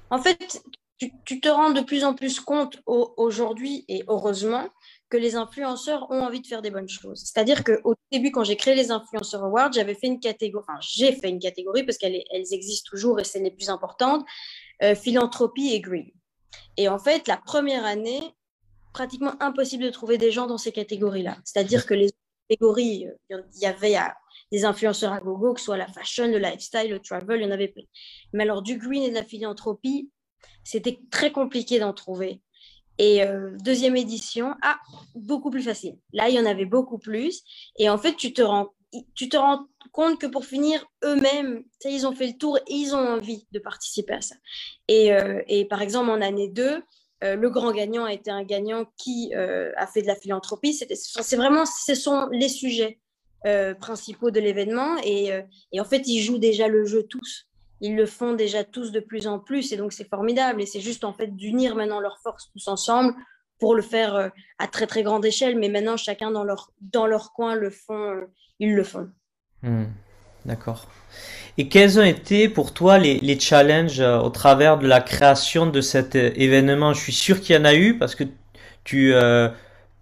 [0.10, 0.62] En fait,
[0.98, 4.68] tu, te rends de plus en plus compte aujourd'hui et heureusement
[5.10, 7.24] que les influenceurs ont envie de faire des bonnes choses.
[7.26, 11.14] C'est-à-dire qu'au début, quand j'ai créé les Influenceurs Awards, j'avais fait une catégorie, enfin j'ai
[11.14, 14.26] fait une catégorie parce qu'elles elles existent toujours et c'est les plus importantes.
[14.84, 16.12] Euh, philanthropie et green.
[16.78, 18.22] Et en fait, la première année,
[18.94, 21.38] pratiquement impossible de trouver des gens dans ces catégories-là.
[21.46, 22.12] C'est-à-dire que les
[22.50, 23.98] catégories, euh, il y avait
[24.52, 27.48] des influenceurs à gogo, que ce soit la fashion, le lifestyle, le travel, il y
[27.48, 27.84] en avait plein.
[28.34, 30.10] Mais alors du green et de la philanthropie,
[30.64, 32.42] c'était très compliqué d'en trouver.
[32.98, 34.78] Et euh, deuxième édition, ah,
[35.16, 35.98] beaucoup plus facile.
[36.14, 37.44] Là, il y en avait beaucoup plus.
[37.78, 38.70] Et en fait, tu te rends,
[39.14, 42.96] tu te rends compte que pour finir, eux-mêmes, ils ont fait le tour et ils
[42.96, 44.36] ont envie de participer à ça.
[44.88, 46.84] Et, euh, et par exemple, en année 2,
[47.24, 50.74] euh, le grand gagnant a été un gagnant qui euh, a fait de la philanthropie.
[50.74, 53.00] C'est vraiment, ce sont les sujets
[53.80, 54.98] principaux de l'événement.
[55.04, 55.30] Et,
[55.72, 57.46] et, en fait, ils jouent déjà le jeu tous.
[57.80, 59.72] Ils le font déjà tous de plus en plus.
[59.72, 60.64] Et donc, c'est formidable.
[60.64, 63.14] Et c'est juste en fait d'unir maintenant leurs forces tous ensemble
[63.60, 65.58] pour le faire à très, très grande échelle.
[65.58, 68.22] Mais maintenant, chacun dans leur, dans leur coin le font,
[68.60, 69.10] ils le font.
[69.64, 69.86] Hmm.
[70.46, 70.88] d'accord.
[71.58, 75.68] Et quels ont été pour toi les, les challenges euh, au travers de la création
[75.68, 76.94] de cet euh, événement?
[76.94, 78.26] Je suis sûr qu'il y en a eu parce que
[78.84, 79.50] tu, euh,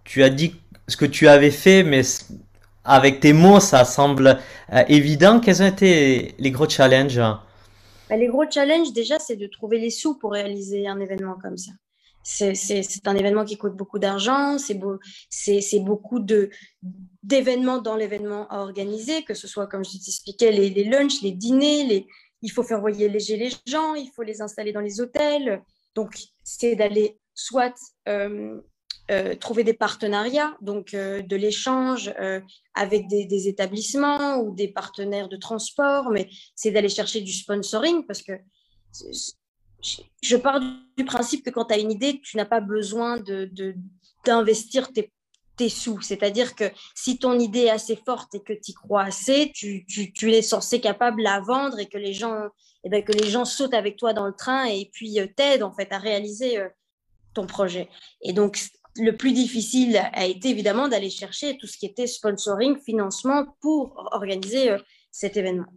[0.03, 0.55] tu as dit
[0.87, 2.01] ce que tu avais fait, mais
[2.83, 4.39] avec tes mots, ça semble
[4.89, 5.39] évident.
[5.39, 7.21] Quels ont été les gros challenges?
[8.09, 11.57] Bah, Les gros challenges, déjà, c'est de trouver les sous pour réaliser un événement comme
[11.57, 11.71] ça.
[12.23, 14.99] C'est un événement qui coûte beaucoup d'argent, c'est beau,
[15.81, 16.19] beaucoup
[17.21, 21.31] d'événements dans l'événement à organiser, que ce soit, comme je t'expliquais, les, les lunchs, les
[21.31, 22.07] dîners,
[22.43, 25.63] il faut faire voyager les gens, il faut les installer dans les hôtels.
[25.95, 27.73] Donc, c'est d'aller soit
[28.07, 28.59] euh,
[29.11, 32.13] euh, trouver des partenariats, donc euh, de l'échange
[32.75, 38.21] avec des, établissements ou des partenaires de transport, mais c'est d'aller chercher du sponsoring parce
[38.21, 38.33] que
[40.21, 40.59] je pars
[40.97, 43.21] du principe que quand tu as une idée, tu n'as pas besoin
[44.25, 45.11] d'investir tes,
[45.57, 46.01] tes, sous.
[46.01, 46.65] C'est-à-dire que
[46.95, 49.85] si ton idée est assez forte et que tu y crois assez, tu,
[50.31, 52.47] es censé capable de la vendre et que les gens,
[52.83, 55.63] eh ben, que les gens sautent avec toi dans le train et puis euh, t'aident
[55.63, 56.69] en fait à réaliser euh,
[57.33, 57.89] ton projet.
[58.21, 58.59] Et donc,
[58.95, 63.95] le plus difficile a été évidemment d'aller chercher tout ce qui était sponsoring, financement pour
[64.11, 64.77] organiser euh,
[65.11, 65.67] cet événement.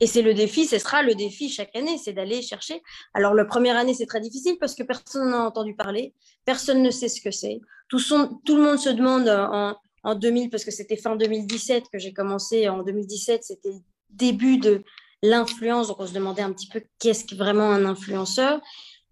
[0.00, 2.82] Et c'est le défi, ce sera le défi chaque année, c'est d'aller chercher.
[3.14, 6.82] Alors, la première année, c'est très difficile parce que personne n'en a entendu parler, personne
[6.82, 7.60] ne sait ce que c'est.
[7.88, 8.00] Tout,
[8.44, 12.12] tout, le monde se demande en, en 2000, parce que c'était fin 2017 que j'ai
[12.12, 13.80] commencé, en 2017, c'était le
[14.10, 14.84] début de
[15.22, 18.60] l'influence, donc on se demandait un petit peu qu'est-ce que vraiment un influenceur.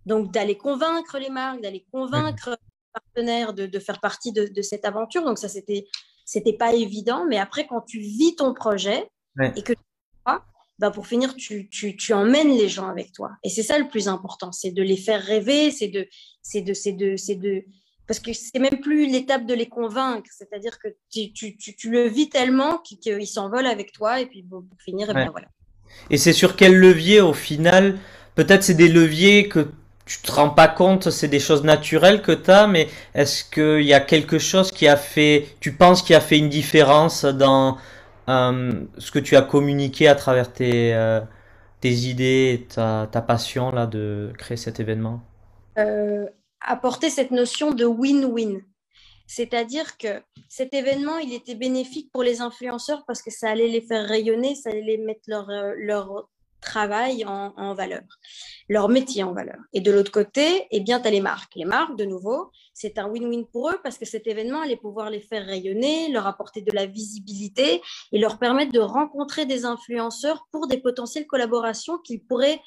[0.04, 4.62] Donc, d'aller convaincre les marques, d'aller convaincre les partenaires de, de faire partie de, de,
[4.62, 5.24] cette aventure.
[5.24, 5.88] Donc, ça, c'était,
[6.24, 7.26] c'était pas évident.
[7.28, 9.10] Mais après, quand tu vis ton projet
[9.56, 9.80] et que tu
[10.78, 13.30] bah pour finir, tu, tu, tu, emmènes les gens avec toi.
[13.42, 16.06] Et c'est ça le plus important, c'est de les faire rêver, c'est de,
[16.42, 17.64] c'est de, c'est de, c'est de,
[18.06, 22.06] parce que c'est même plus l'étape de les convaincre, c'est-à-dire que tu, tu, tu, le
[22.08, 25.48] vis tellement qu'ils s'envolent avec toi, et puis pour finir, et bien voilà.
[26.10, 27.98] Et c'est sur quel levier au final
[28.34, 29.70] Peut-être c'est des leviers que
[30.04, 33.86] tu te rends pas compte, c'est des choses naturelles que tu as, mais est-ce qu'il
[33.86, 37.78] y a quelque chose qui a fait, tu penses qui a fait une différence dans
[38.26, 41.20] ce que tu as communiqué à travers tes, euh,
[41.80, 45.20] tes idées, ta, ta, passion là, de créer cet événement?
[45.78, 46.26] Euh,
[46.60, 48.62] Apporter cette notion de win-win.
[49.26, 53.80] C'est-à-dire que cet événement, il était bénéfique pour les influenceurs parce que ça allait les
[53.80, 56.28] faire rayonner, ça allait les mettre leur
[56.60, 58.02] travail en, valeur,
[58.68, 59.58] leur métier en valeur.
[59.72, 61.54] Et de l'autre côté, eh bien, tu as les marques.
[61.54, 65.10] Les marques, de nouveau, c'est un win-win pour eux parce que cet événement allait pouvoir
[65.10, 67.80] les faire rayonner, leur apporter de la visibilité
[68.12, 72.60] et leur permettre de rencontrer des influenceurs pour des potentielles collaborations qu'ils pourraient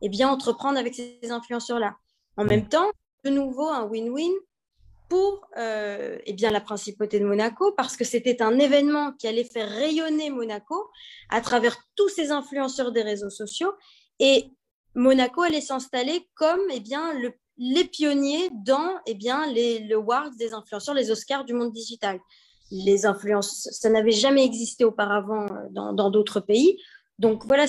[0.00, 1.96] eh bien, entreprendre avec ces influenceurs-là.
[2.36, 2.90] En même temps,
[3.24, 4.32] de nouveau, un win-win
[5.08, 9.44] pour euh, eh bien, la principauté de Monaco parce que c'était un événement qui allait
[9.44, 10.90] faire rayonner Monaco
[11.28, 13.72] à travers tous ces influenceurs des réseaux sociaux
[14.18, 14.50] et
[14.94, 20.30] Monaco allait s'installer comme eh bien, le, les pionniers dans eh bien, les, le Awards
[20.38, 22.18] des influenceurs, les Oscars du monde digital.
[22.70, 26.80] Les influences, ça n'avait jamais existé auparavant dans d'autres pays.
[27.18, 27.66] Donc voilà,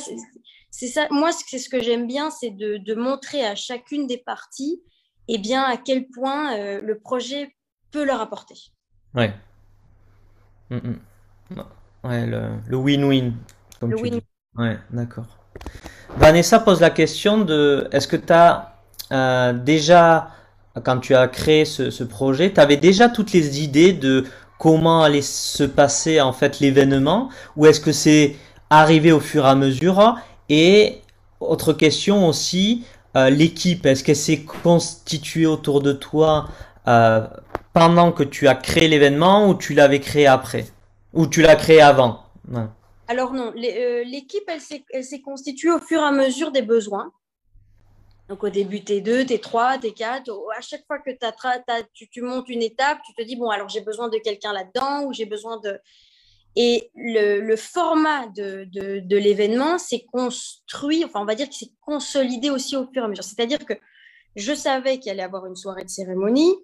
[0.71, 1.07] c'est ça.
[1.11, 4.81] Moi, c'est ce que j'aime bien, c'est de, de montrer à chacune des parties
[5.27, 7.55] et bien, à quel point euh, le projet
[7.91, 8.55] peut leur apporter.
[9.13, 9.33] Ouais.
[10.69, 10.99] Mm, mm.
[12.03, 13.33] Ouais, le win-win.
[13.81, 14.21] Le win.
[14.55, 15.37] Ouais, d'accord.
[16.17, 18.75] Vanessa pose la question de est-ce que tu as
[19.11, 20.29] euh, déjà,
[20.83, 24.25] quand tu as créé ce, projet, tu avais déjà toutes les idées de
[24.57, 28.35] comment allait se passer en fait l'événement ou est-ce que c'est
[28.69, 30.17] arrivé au fur et à mesure?
[30.49, 31.01] Et
[31.39, 32.85] autre question aussi,
[33.17, 36.47] euh, l'équipe, est-ce qu'elle s'est constituée autour de toi
[36.87, 37.27] euh,
[37.73, 40.65] pendant que tu as créé l'événement ou tu l'avais créé après?
[41.13, 42.23] Ou tu l'as créé avant?
[43.07, 47.11] Alors non, euh, l'équipe, elle s'est constituée au fur et à mesure des besoins.
[48.27, 51.11] Donc au début, T2, T3, T4, à chaque fois que
[51.93, 55.13] tu, montes une étape, tu te dis, bon, alors j'ai besoin de quelqu'un là-dedans ou
[55.13, 55.79] j'ai besoin de...
[56.55, 58.67] Et le, format de,
[59.17, 63.07] l'événement s'est construit, enfin on va dire qu'il s'est consolidé aussi au fur et à
[63.09, 63.25] mesure.
[63.25, 63.73] C'est-à-dire que
[64.37, 66.55] je savais qu'il allait avoir une soirée de cérémonie,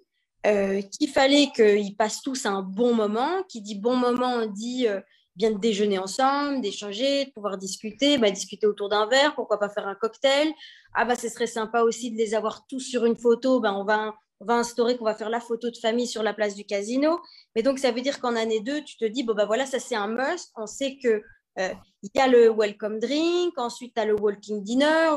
[0.46, 3.42] euh, qu'il fallait qu'ils passent tous un bon moment.
[3.48, 5.00] Qui dit bon moment, dit euh,
[5.36, 9.68] bien de déjeuner ensemble, d'échanger, de pouvoir discuter, bah, discuter autour d'un verre, pourquoi pas
[9.68, 10.52] faire un cocktail.
[10.94, 13.84] Ah bah ce serait sympa aussi de les avoir tous sur une photo, bah, on
[13.84, 16.64] va on va instaurer qu'on va faire la photo de famille sur la place du
[16.64, 17.20] casino.
[17.54, 19.78] Mais donc, ça veut dire qu'en année 2, tu te dis, bon, ben voilà, ça
[19.78, 20.50] c'est un must.
[20.56, 21.22] On sait que
[21.60, 25.10] euh, il y a le welcome drink, ensuite tu as le walking dinner,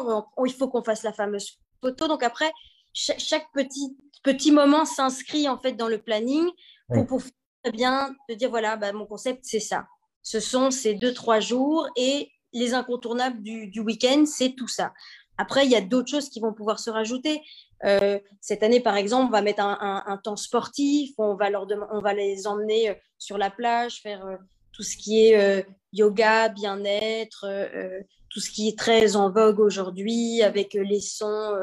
[0.45, 2.07] il faut qu'on fasse la fameuse photo.
[2.07, 2.51] Donc après,
[2.93, 6.47] chaque, petit, petit moment s'inscrit en fait dans le planning
[6.93, 7.21] pour, pour
[7.73, 9.87] bien te dire, voilà, bah, mon concept, c'est ça.
[10.25, 14.91] Ce sont ces deux, trois jours et les incontournables du, du week-end, c'est tout ça.
[15.37, 17.41] Après, il y a d'autres choses qui vont pouvoir se rajouter.
[17.85, 22.01] Euh, cette année, par exemple, on va mettre un, temps sportif, on va, leur on
[22.01, 24.37] va les emmener euh, sur la plage, faire euh,
[24.71, 27.47] tout ce qui est yoga, bien-être,
[28.29, 31.55] tout ce qui est très en vogue aujourd'hui, avec les sons,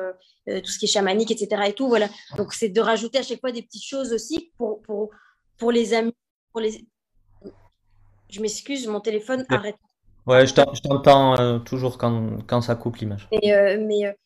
[0.47, 1.65] tout ce qui est chamanique, etc.
[1.67, 2.09] Et tout, voilà.
[2.39, 5.11] Donc, c'est de rajouter à chaque fois des petites choses aussi pour, pour,
[5.59, 6.15] pour les amis.
[6.53, 6.87] Pour les...
[8.33, 9.77] Je m'excuse, mon téléphone arrête.
[10.27, 13.29] Ouais, je t'entends toujours quand, quand, ça coupe l'image.
[13.31, 14.17] Mais, mais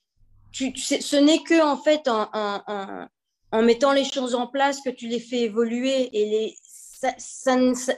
[0.53, 5.41] ce n'est que en fait en, mettant les choses en place que tu les fais
[5.41, 6.57] évoluer et les,
[7.19, 7.57] ça,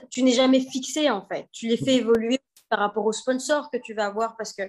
[0.09, 1.47] tu n'es jamais fixé en fait.
[1.51, 4.63] Tu les fais évoluer par rapport au sponsor que tu vas avoir parce que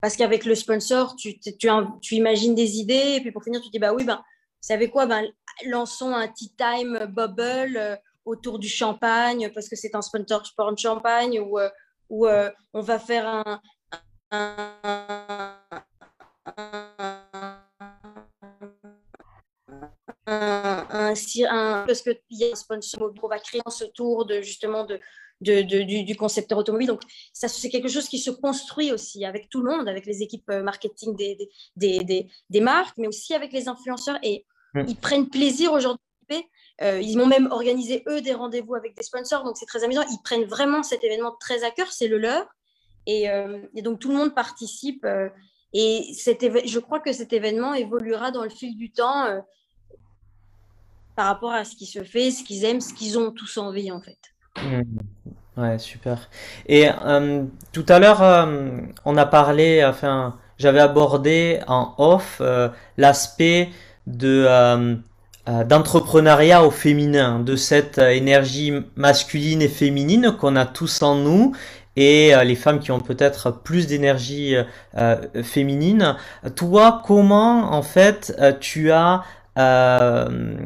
[0.00, 3.70] parce qu'avec le sponsor, tu, tu, tu, imagines des idées et puis pour finir, tu
[3.70, 5.24] dis bah oui, ben, vous savez quoi, ben,
[5.66, 10.72] lançons un tea time bubble euh, autour du champagne parce que c'est un sponsor sport
[10.72, 11.68] de champagne ou, euh,
[12.08, 13.60] ou euh, on va faire un,
[14.30, 14.74] un
[21.48, 25.00] un, parce qu'il y a un sponsor qu'on va créer ce tour de justement de,
[25.40, 26.88] de, du, concepteur automobile.
[26.88, 30.22] Donc, ça, c'est quelque chose qui se construit aussi avec tout le monde, avec les
[30.22, 31.36] équipes euh, marketing des,
[31.76, 34.18] des, des, des marques, mais aussi avec les influenceurs.
[34.22, 34.84] Et mm.
[34.88, 36.00] ils prennent plaisir aujourd'hui.
[36.82, 39.44] Euh, ils m'ont même organisé, eux, des rendez-vous avec des sponsors.
[39.44, 40.02] Donc, c'est très amusant.
[40.10, 41.92] Ils prennent vraiment cet événement très à cœur.
[41.92, 42.44] C'est le leur.
[43.06, 45.06] Et, euh, donc, tout le monde participe.
[45.72, 49.26] et je crois que cet événement évoluera dans le fil du temps
[51.16, 53.90] par rapport à ce qui se fait, ce qu'ils aiment, ce qu'ils ont tous envie
[53.90, 54.18] en fait.
[54.62, 54.82] Mmh.
[55.56, 56.28] Ouais, super.
[56.66, 62.68] Et euh, tout à l'heure, euh, on a parlé, enfin, j'avais abordé en off euh,
[62.96, 63.70] l'aspect
[64.06, 64.46] de
[65.46, 71.52] d'entrepreneuriat au féminin, de cette énergie masculine et féminine qu'on a tous en nous
[71.96, 74.56] et les femmes qui ont peut-être plus d'énergie
[75.42, 76.16] féminine.
[76.56, 79.22] Toi, comment en fait tu as
[79.56, 80.56] euh,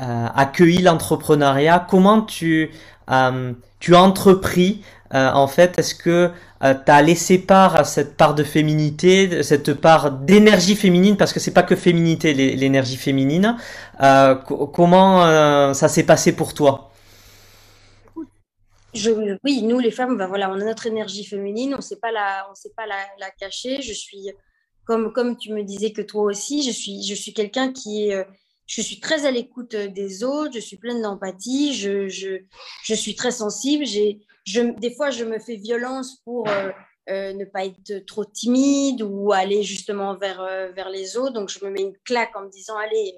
[0.00, 1.86] euh, accueilli l'entrepreneuriat?
[1.88, 2.70] Comment tu,
[3.10, 8.34] euh, tu as entrepris en fait Est-ce que tu as laissé part à cette part
[8.34, 13.56] de féminité, cette part d'énergie féminine, parce que c'est pas que féminité, l'énergie féminine.
[14.72, 16.92] comment ça s'est passé pour toi?
[19.44, 22.12] Oui, nous les femmes, ben voilà, on a notre énergie féminine, on ne sait pas
[22.12, 23.80] la, on sait pas la, cacher.
[23.80, 24.30] Je suis
[24.84, 28.14] comme, comme tu me disais que toi aussi, je suis, je suis quelqu'un qui est,
[28.14, 28.24] euh,
[28.66, 32.42] je suis très à l'écoute euh, des autres, je suis pleine d'empathie, je, je,
[32.84, 33.86] je, suis très sensible.
[34.46, 39.62] Des fois, je me fais violence pour euh, ne pas être trop timide ou aller
[39.62, 40.42] justement vers,
[40.74, 41.32] vers les autres.
[41.32, 43.14] Donc, je me mets une claque en me disant, allez,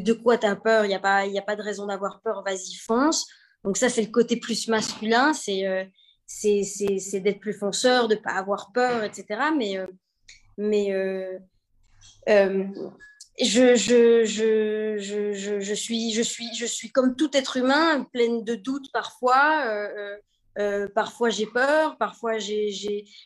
[0.00, 0.84] de, quoi tu as peur?
[0.84, 3.26] Il n'y a, pas, a pas de raison d'avoir peur, vas-y, fonce.
[3.64, 5.90] Donc, ça, c'est le côté plus masculin, c'est
[6.26, 9.26] c'est d'être plus fonceur, de ne pas avoir peur, etc.
[9.56, 9.78] Mais
[10.58, 11.38] mais euh,
[12.28, 12.64] euh,
[13.40, 18.54] je, je, je, je, suis, je, suis, je suis comme tout être humain, pleine de
[18.54, 19.64] doutes parfois.
[19.66, 20.16] Euh,
[20.94, 22.70] parfois j'ai peur, parfois j'ai,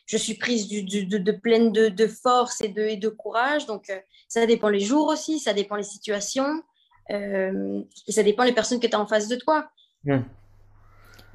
[0.05, 3.65] je suis prise de, de, pleine de, de, force et de, et de courage.
[3.65, 3.91] Donc
[4.27, 6.61] ça dépend les jours aussi, ça dépend les situations
[7.09, 9.69] et ça dépend les personnes que tu as en face de toi.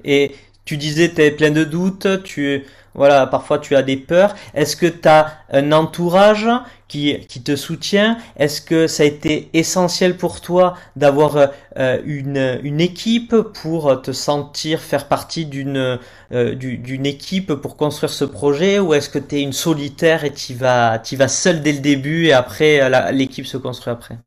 [0.03, 0.31] Et
[0.65, 4.35] tu disais, tu es plein de doutes, tu, voilà, parfois tu as des peurs.
[4.53, 6.47] Est-ce que tu as un entourage
[6.87, 8.17] qui, qui te soutient?
[8.37, 14.11] Est-ce que ça a été essentiel pour toi d'avoir euh, une, une équipe pour te
[14.11, 15.99] sentir faire partie d'une
[16.31, 18.79] euh, d'une équipe pour construire ce projet?
[18.79, 22.27] Ou est-ce que tu es une solitaire et tu vas, vas seul dès le début
[22.27, 24.17] et après euh, l'équipe se construit après?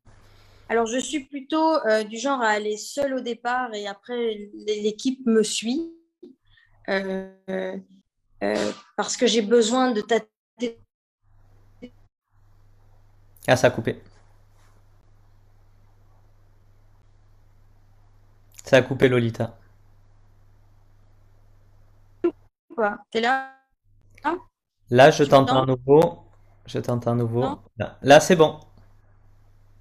[0.69, 1.77] Alors, je suis plutôt
[2.09, 5.93] du genre à aller seul au départ et après l'équipe me suit.
[6.89, 7.29] Euh,
[8.43, 10.79] euh, parce que j'ai besoin de tâter.
[13.47, 14.01] Ah, ça a coupé.
[18.63, 19.57] Ça a coupé Lolita.
[22.75, 22.97] Quoi?
[23.11, 23.53] T'es là?
[24.89, 26.19] Là, je t'entends à nouveau.
[26.65, 27.45] Je t'entends à nouveau.
[28.01, 28.59] Là, c'est bon.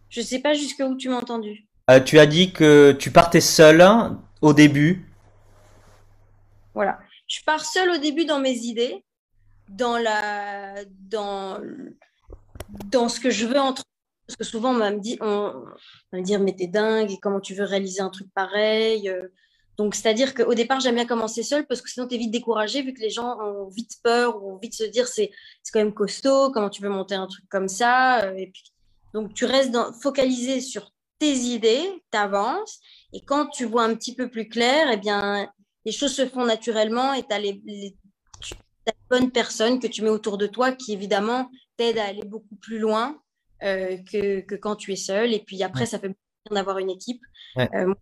[0.08, 1.66] Je sais pas jusqu'où tu m'as entendu.
[1.90, 3.84] Euh, tu as dit que tu partais seul
[4.40, 5.06] au début.
[6.76, 9.04] Voilà je pars seule au début dans mes idées,
[9.68, 11.58] dans, la, dans,
[12.90, 13.82] dans ce que je veux entre
[14.26, 15.64] parce que souvent on va me dire, on,
[16.12, 19.08] me dire mais t'es dingue et comment tu veux réaliser un truc pareil.
[19.08, 19.28] Euh.
[19.76, 22.92] Donc c'est-à-dire qu'au départ j'aime bien commencer seule parce que sinon t'es vite découragé vu
[22.92, 25.30] que les gens ont vite peur ou ont vite se dire c'est
[25.72, 28.24] quand même costaud, comment tu veux monter un truc comme ça.
[28.24, 28.64] Euh, et puis,
[29.14, 30.90] donc tu restes focalisé sur
[31.20, 32.80] tes idées, t'avances
[33.12, 35.48] et quand tu vois un petit peu plus clair, eh bien
[35.86, 37.96] les choses se font naturellement et tu as les, les
[39.08, 42.80] bonnes personnes que tu mets autour de toi qui, évidemment, t'aident à aller beaucoup plus
[42.80, 43.16] loin
[43.62, 45.32] euh, que, que, quand tu es seul.
[45.32, 46.16] Et puis après, ça fait bien
[46.50, 47.22] d'avoir une équipe.
[47.58, 47.94] Euh,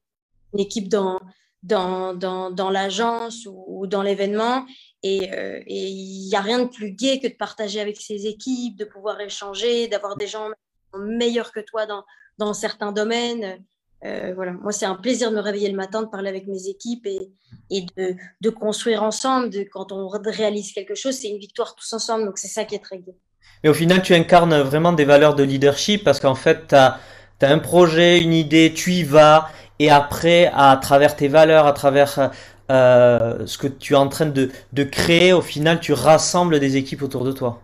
[0.54, 1.20] une équipe dans,
[1.62, 4.64] dans, dans, dans l'agence ou, dans l'événement.
[5.02, 8.78] Et euh, il n'y a rien de plus gai que de partager avec ses équipes,
[8.78, 10.48] de pouvoir échanger, d'avoir des gens
[10.96, 12.04] meilleurs que toi dans,
[12.38, 13.62] dans certains domaines.
[14.04, 16.68] Euh, voilà, moi, c'est un plaisir de me réveiller le matin, de parler avec mes
[16.68, 17.32] équipes et,
[17.70, 19.48] et de, de, construire ensemble.
[19.50, 22.26] De, quand on réalise quelque chose, c'est une victoire tous ensemble.
[22.26, 23.16] Donc, c'est ça qui est très gai.
[23.62, 26.98] Et au final, tu incarnes vraiment des valeurs de leadership parce qu'en fait, tu as,
[27.40, 29.48] as, un projet, une idée, tu y vas.
[29.78, 32.30] Et après, à travers tes valeurs, à travers
[32.70, 36.76] euh, ce que tu es en train de, de, créer, au final, tu rassembles des
[36.76, 37.62] équipes autour de toi.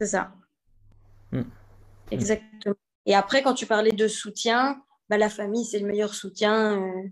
[0.00, 0.30] C'est ça.
[1.32, 1.42] Mm.
[2.10, 2.74] Exactement.
[3.06, 4.78] Et après, quand tu parlais de soutien,
[5.08, 6.80] bah, la famille, c'est le meilleur soutien.
[6.80, 7.08] Euh.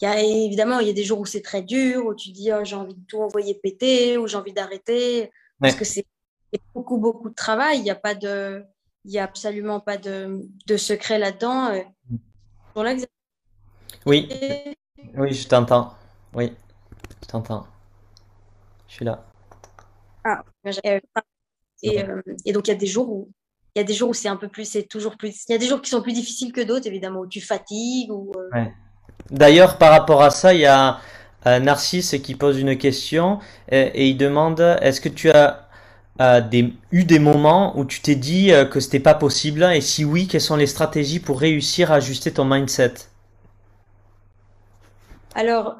[0.00, 2.30] Il y a, évidemment, il y a des jours où c'est très dur, où tu
[2.30, 6.06] dis oh, j'ai envie de tout envoyer péter, ou j'ai envie d'arrêter, parce que c'est
[6.72, 7.78] beaucoup, beaucoup de travail.
[7.78, 8.64] Il n'y a pas de,
[9.04, 11.72] il y a absolument pas de, de secret là-dedans.
[11.72, 11.82] Euh.
[14.06, 14.28] Oui,
[15.16, 15.94] oui, je t'entends.
[16.32, 16.52] Oui,
[17.22, 17.66] je t'entends.
[18.86, 19.24] Je suis là.
[20.24, 20.44] Ah,
[21.82, 23.28] et, euh, et donc il y a des jours où
[23.78, 25.44] il y a des jours où c'est un peu plus, c'est toujours plus.
[25.48, 28.10] Il y a des jours qui sont plus difficiles que d'autres, évidemment, où tu fatigues.
[28.10, 28.64] Ou, euh.
[29.30, 30.98] D'ailleurs, par rapport à ça, il y a
[31.44, 33.38] Narcisse qui pose une question
[33.70, 35.68] et, il demande est-ce que tu as
[36.20, 39.62] euh, des, eu des moments où tu t'es dit euh, que c'était pas possible?
[39.62, 42.94] Et si oui, quelles sont les stratégies pour réussir à ajuster ton mindset?
[45.36, 45.76] Alors,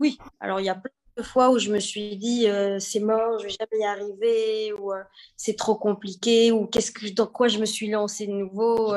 [0.00, 0.18] oui.
[0.40, 0.90] Alors, il y a plein
[1.20, 4.92] fois où je me suis dit euh, c'est mort, je vais jamais y arriver, ou
[4.92, 5.02] euh,
[5.36, 8.94] c'est trop compliqué, ou qu'est-ce que dans quoi je me suis lancé de nouveau.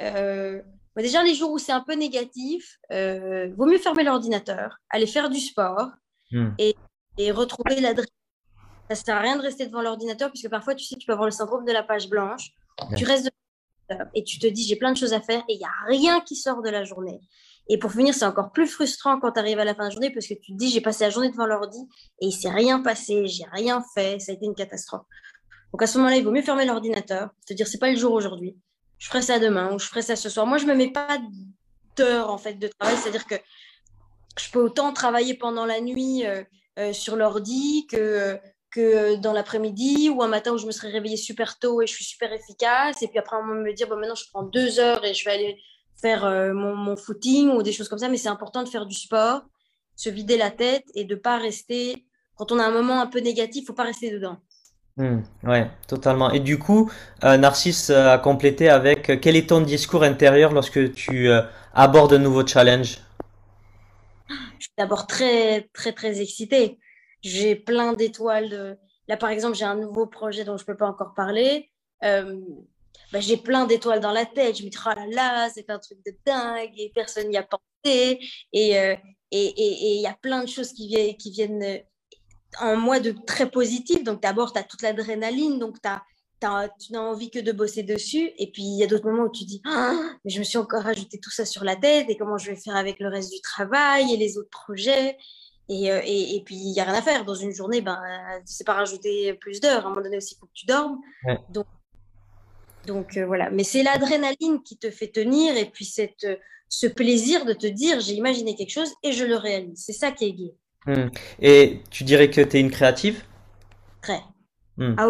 [0.00, 0.60] Euh,
[0.96, 5.38] déjà les jours où c'est un peu négatif, vaut mieux fermer l'ordinateur, aller faire du
[5.38, 5.90] sport
[6.32, 6.50] hmm.
[6.58, 6.74] et,
[7.18, 8.06] et, retrouver l'adrénaline.
[8.88, 11.28] Ça sert à rien de rester devant l'ordinateur puisque parfois tu sais tu peux avoir
[11.28, 12.50] le syndrome de la page blanche.
[12.96, 13.30] Tu restes
[14.14, 16.20] et tu te dis j'ai plein de choses à faire et il n'y a rien
[16.20, 17.20] qui sort de la journée.
[17.72, 19.90] Et pour finir, c'est encore plus frustrant quand tu arrives à la fin de la
[19.90, 21.78] journée parce que tu te dis j'ai passé la journée devant l'ordi
[22.20, 25.06] et il s'est rien passé, j'ai rien fait, ça a été une catastrophe.
[25.72, 28.12] Donc à ce moment-là, il vaut mieux fermer l'ordinateur, te dire c'est pas le jour
[28.12, 28.56] aujourd'hui,
[28.98, 30.46] je ferai ça demain ou je ferai ça ce soir.
[30.46, 31.20] Moi, je me mets pas
[31.96, 33.36] d'heures en fait de travail, c'est-à-dire que
[34.36, 36.42] je peux autant travailler pendant la nuit euh,
[36.80, 38.36] euh, sur l'ordi que
[38.72, 41.92] que dans l'après-midi ou un matin où je me serais réveillée super tôt et je
[41.92, 45.04] suis super efficace et puis après on me dire bon maintenant je prends deux heures
[45.04, 45.60] et je vais aller
[46.00, 48.94] faire euh, mon, footing ou des choses comme ça, mais c'est important de faire du
[48.94, 49.42] sport,
[49.96, 53.20] se vider la tête et de pas rester, quand on a un moment un peu
[53.20, 54.38] négatif, faut pas rester dedans.
[54.96, 56.30] Hmm, ouais, totalement.
[56.30, 56.90] Et du coup,
[57.24, 61.30] euh, Narcisse a complété avec euh, quel est ton discours intérieur lorsque tu
[61.74, 62.98] abordes un nouveau challenge?
[64.28, 66.78] Je suis d'abord très, très, très excitée.
[67.22, 68.78] J'ai plein d'étoiles.
[69.08, 71.70] Là, par exemple, j'ai un nouveau projet dont je ne peux pas encore parler.
[73.12, 74.58] Bah, j'ai plein d'étoiles dans la tête.
[74.58, 77.42] Je me dis, oh là là, c'est un truc de dingue et personne n'y a
[77.42, 77.64] pensé.
[78.52, 78.94] Et il euh,
[79.32, 81.78] et, et, y a plein de choses qui, viennent, qui viennent euh,
[82.60, 84.02] en moi de très positif.
[84.04, 86.02] Donc d'abord, tu as toute l'adrénaline, donc as,
[86.80, 88.30] tu n'as envie que de bosser dessus.
[88.38, 90.58] Et puis il y a d'autres moments où tu dis, ah, mais je me suis
[90.58, 93.32] encore rajouté tout ça sur la tête et comment je vais faire avec le reste
[93.32, 95.16] du travail et les autres projets?
[95.68, 97.24] Et, euh, et, et, puis, il n'y a rien à faire.
[97.24, 97.96] Dans une journée, ben,
[98.44, 99.84] sais pas rajouter plus d'heures.
[99.84, 100.98] À un moment donné aussi, il faut que tu dormes.
[101.50, 101.66] Donc,
[102.86, 106.36] donc euh, voilà, mais c'est l'adrénaline qui te fait tenir et puis cette, euh,
[106.68, 109.82] ce plaisir de te dire j'ai imaginé quelque chose et je le réalise.
[109.84, 110.54] C'est ça qui est gai.
[110.86, 111.08] Hmm.
[111.40, 113.22] Et tu dirais que tu es une créative?
[114.02, 114.22] Très.
[114.76, 114.94] Hmm.
[114.96, 115.08] Ah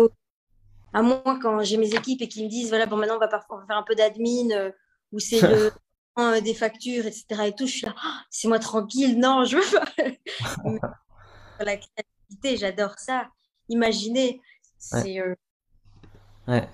[0.92, 3.28] à moins quand j'ai mes équipes et qu'ils me disent voilà, bon, maintenant on va,
[3.28, 4.72] faire un peu d'admin euh,
[5.12, 5.70] ou c'est le.
[6.42, 7.24] des factures, etc.
[7.46, 10.84] Et tout, je suis là, ah, c'est moi tranquille, non, je veux pas.
[11.64, 13.28] la créativité, j'adore ça.
[13.70, 14.38] Imaginer,
[14.76, 15.22] c'est.
[16.46, 16.68] ouais.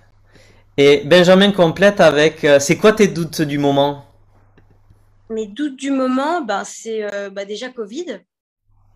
[0.78, 4.04] Et Benjamin complète avec euh, c'est quoi tes doutes du moment?
[5.30, 8.20] Mes doutes du moment, ben, c'est euh, bah, déjà Covid.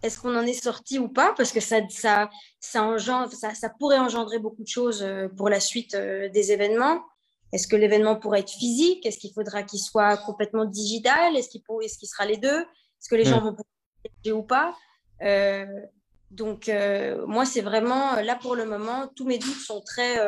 [0.03, 1.33] Est-ce qu'on en est sorti ou pas?
[1.37, 2.29] Parce que ça, ça,
[2.59, 7.01] ça, engendre, ça, ça, pourrait engendrer beaucoup de choses euh, pour la suite des événements.
[7.53, 9.07] Est-ce que l'événement pourrait être physique?
[9.07, 11.35] Est-ce qu'il faudra qu'il soit complètement digital?
[11.35, 12.61] Est-ce qu'il est qu'il sera les deux?
[12.61, 13.45] Est-ce que les gens hmm.
[13.45, 14.75] vont pouvoir ou pas?
[16.31, 16.71] Donc,
[17.27, 20.19] moi, c'est vraiment, là pour le moment, tous mes doutes sont très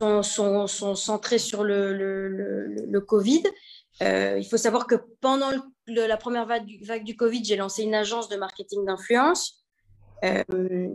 [0.00, 3.42] sont, sont, centrés sur le, Covid.
[4.02, 5.50] Euh, il faut savoir que pendant
[5.86, 9.64] la première vague du, Covid, j'ai lancé une agence de marketing d'influence.
[10.24, 10.88] Euh,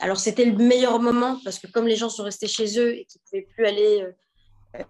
[0.00, 3.04] alors, c'était le meilleur moment parce que comme les gens sont restés chez eux et
[3.04, 4.06] qu'ils ne pouvaient plus aller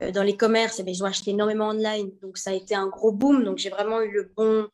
[0.02, 2.10] euh, dans les commerces, eh ils ont acheté énormément online.
[2.22, 3.44] Donc, ça a été un gros boom.
[3.44, 4.68] Donc, j'ai vraiment eu le bon,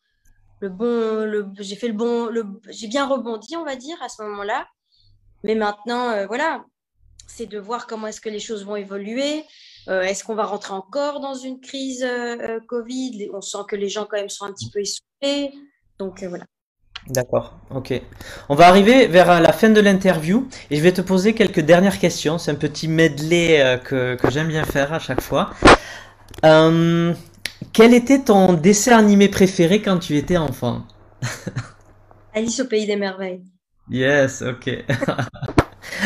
[0.60, 2.30] le bon, j'ai fait le bon,
[2.68, 4.66] j'ai bien rebondi, on va dire, à ce moment-là.
[5.44, 6.64] Mais maintenant, voilà,
[7.26, 9.44] c'est de voir comment est-ce que les choses vont évoluer.
[9.88, 13.30] Euh, est-ce qu'on va rentrer encore dans une crise euh, Covid?
[13.34, 15.52] On sent que les gens quand même sont un petit peu essoufflés.
[15.98, 16.44] Donc voilà.
[17.08, 18.00] D'accord, ok.
[18.48, 21.98] On va arriver vers la fin de l'interview et je vais te poser quelques dernières
[21.98, 22.38] questions.
[22.38, 25.50] C'est un petit medley que, que j'aime bien faire à chaque fois.
[26.42, 30.84] quel était ton dessin animé préféré quand tu étais enfant?
[32.34, 33.42] Alice au pays des merveilles.
[33.90, 34.70] Yes, ok.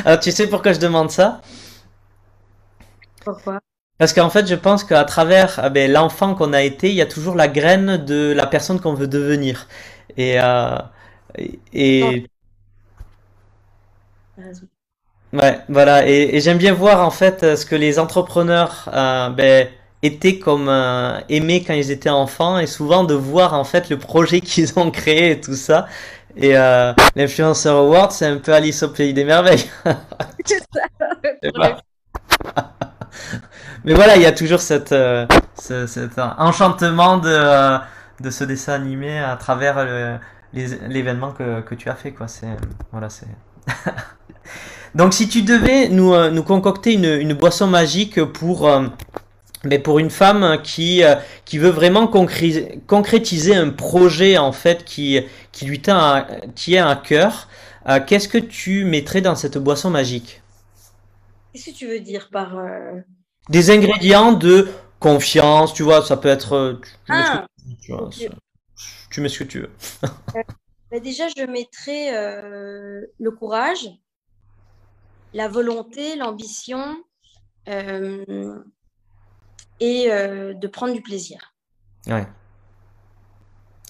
[0.05, 1.41] Alors, tu sais pourquoi je demande ça
[3.25, 3.61] Pourquoi
[3.99, 7.03] Parce qu'en fait, je pense qu'à travers ah ben, l'enfant qu'on a été, il y
[7.03, 9.69] a toujours la graine de la personne qu'on veut devenir.
[10.17, 10.79] Et, euh,
[11.73, 12.27] et...
[15.33, 16.09] Ouais, voilà.
[16.09, 19.69] Et, j'aime bien voir en fait ce que les entrepreneurs euh, ben,
[20.03, 23.99] étaient comme euh, aimés quand ils étaient enfants et souvent de voir en fait le
[23.99, 25.87] projet qu'ils ont créé et tout ça.
[26.37, 29.65] Et euh, l'Influencer Award, c'est un peu Alice au Pays des Merveilles.
[33.85, 35.27] Mais voilà, il y a toujours cette, euh,
[35.59, 37.79] ce, cet enchantement de, euh,
[38.21, 40.19] de ce dessin animé à travers
[40.53, 42.13] l'événement que, que tu as fait.
[42.13, 42.29] Quoi.
[42.29, 42.57] C'est,
[42.93, 43.27] voilà, c'est...
[44.95, 48.71] Donc si tu devais nous, euh, nous concocter une, une boisson magique pour
[49.65, 55.21] mais pour une femme qui, euh, qui veut vraiment concrétiser un projet en fait qui,
[55.53, 57.49] qui lui tient à, qui est à cœur,
[57.89, 60.43] euh, qu'est-ce que tu mettrais dans cette boisson magique?
[61.53, 63.01] Qu'est-ce que tu veux dire par euh,
[63.49, 67.19] des ingrédients de confiance, tu vois, ça peut être tu, mets,
[69.29, 69.71] ce que, tu veux.
[70.91, 73.91] Bah, déjà, je mettrais le courage,
[75.35, 76.97] la volonté, l'ambition
[79.81, 81.55] et euh, de prendre du plaisir.
[82.07, 82.27] Ouais.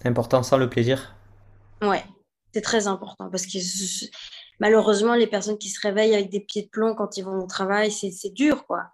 [0.05, 1.15] Important sans le plaisir?
[1.83, 2.05] Ouais,
[2.53, 3.59] c'est très important parce que
[4.61, 7.47] malheureusement, les personnes qui se réveillent avec des pieds de plomb quand ils vont au
[7.47, 8.85] travail, c'est dur, quoi.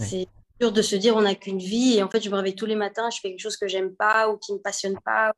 [0.00, 0.28] C'est
[0.60, 2.66] dur de se dire on n'a qu'une vie et en fait, je me réveille tous
[2.66, 5.32] les matins, je fais quelque chose que j'aime pas ou qui me passionne pas.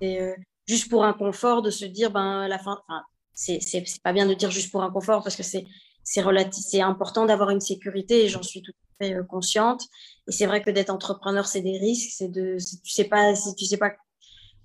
[0.00, 0.34] Et euh,
[0.66, 2.80] juste pour un confort, de se dire ben la fin,
[3.34, 3.60] c'est
[4.02, 5.66] pas bien de dire juste pour un confort parce que c'est
[6.02, 9.82] c'est important d'avoir une sécurité et j'en suis tout fait euh, consciente.
[10.28, 12.10] Et c'est vrai que d'être entrepreneur, c'est des risques.
[12.12, 13.92] C'est de, tu sais pas, si tu sais pas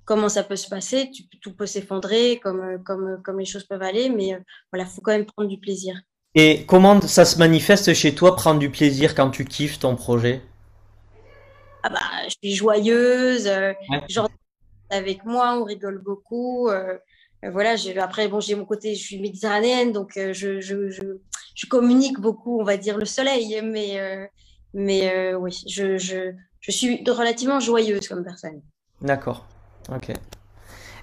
[0.05, 3.45] comment ça peut se passer, tu, tout peut s'effondrer, comme, euh, comme, euh, comme les
[3.45, 4.09] choses peuvent aller.
[4.09, 4.37] Mais
[4.71, 5.95] voilà, faut quand même prendre du plaisir.
[6.35, 10.41] Et comment ça se manifeste chez toi, prendre du plaisir quand tu kiffes ton projet?
[11.83, 13.49] Ah bah, je suis joyeuse,
[14.09, 14.29] genre
[14.89, 16.69] avec moi, on rigole beaucoup.
[16.69, 16.97] Euh,
[17.43, 22.19] voilà, après, bon, j'ai mon côté, je suis méditerranéenne, donc euh, je, je, je, communique
[22.19, 24.25] beaucoup, on va dire, le soleil, mais, euh,
[24.73, 28.61] mais oui, je, je, je, suis relativement joyeuse comme personne.
[29.01, 29.45] D'accord,
[29.89, 30.11] ok.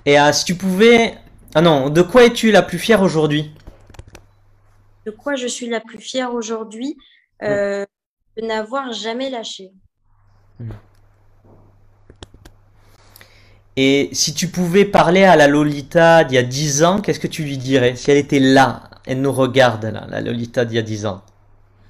[0.04, 1.14] Et si tu pouvais...
[1.54, 3.54] Ah non, de quoi es-tu la plus fière aujourd'hui?
[5.06, 6.96] De quoi je suis la plus fière aujourd'hui?
[7.40, 7.86] De
[8.40, 9.70] n'avoir jamais lâché.
[10.58, 10.70] Hmm.
[13.76, 17.26] Et si tu pouvais parler à la Lolita d'il y a 10 ans, qu'est-ce que
[17.26, 20.78] tu lui dirais Si elle était là, elle nous regarde là, la Lolita d'il y
[20.78, 21.22] a 10 ans?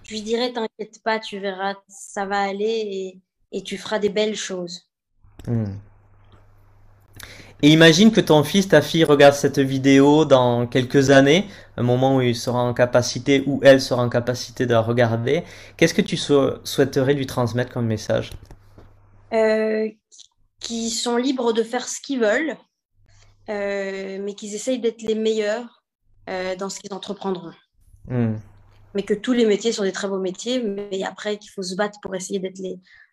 [0.05, 3.21] Je lui dirais, t'inquiète pas, tu verras, ça va aller
[3.51, 4.89] et, tu feras des belles choses.
[5.47, 5.75] Hmm.
[7.63, 12.17] Et imagine que ton fils, ta fille regarde cette vidéo dans quelques années, un moment
[12.17, 15.45] où il sera en capacité, ou elle sera en capacité de la regarder.
[15.77, 18.31] Qu'est-ce que tu souhaiterais lui transmettre comme message?
[19.33, 19.89] Euh,
[20.63, 22.57] qui sont libres de faire ce qu'ils veulent,
[23.49, 25.83] euh, mais qu'ils essayent d'être les meilleurs
[26.29, 27.53] euh, dans ce qu'ils entreprendront.
[28.09, 28.37] Hmm.
[28.95, 31.75] Mais que tous les métiers sont des très beaux métiers, mais après qu'il faut se
[31.75, 32.61] battre pour essayer d'être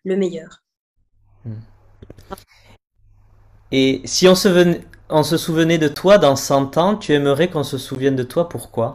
[0.04, 0.62] le meilleur.
[1.44, 1.54] Hmm.
[3.72, 7.64] Et si on se, on se souvenait de toi dans 100 ans, tu aimerais qu'on
[7.64, 8.94] se souvienne de toi, pourquoi?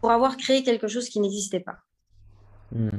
[0.00, 1.78] Pour avoir créé quelque chose qui n'existait pas.
[2.72, 2.90] Hmm.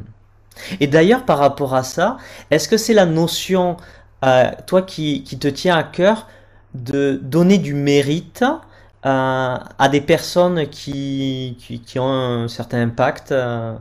[0.80, 2.18] Et d'ailleurs, par rapport à ça,
[2.52, 3.78] est-ce que c'est la notion,
[4.26, 6.28] euh, toi qui, qui, te tient à cœur,
[6.74, 8.44] de donner du mérite
[9.06, 13.76] euh, à des personnes qui, qui, qui, ont un certain impact euh?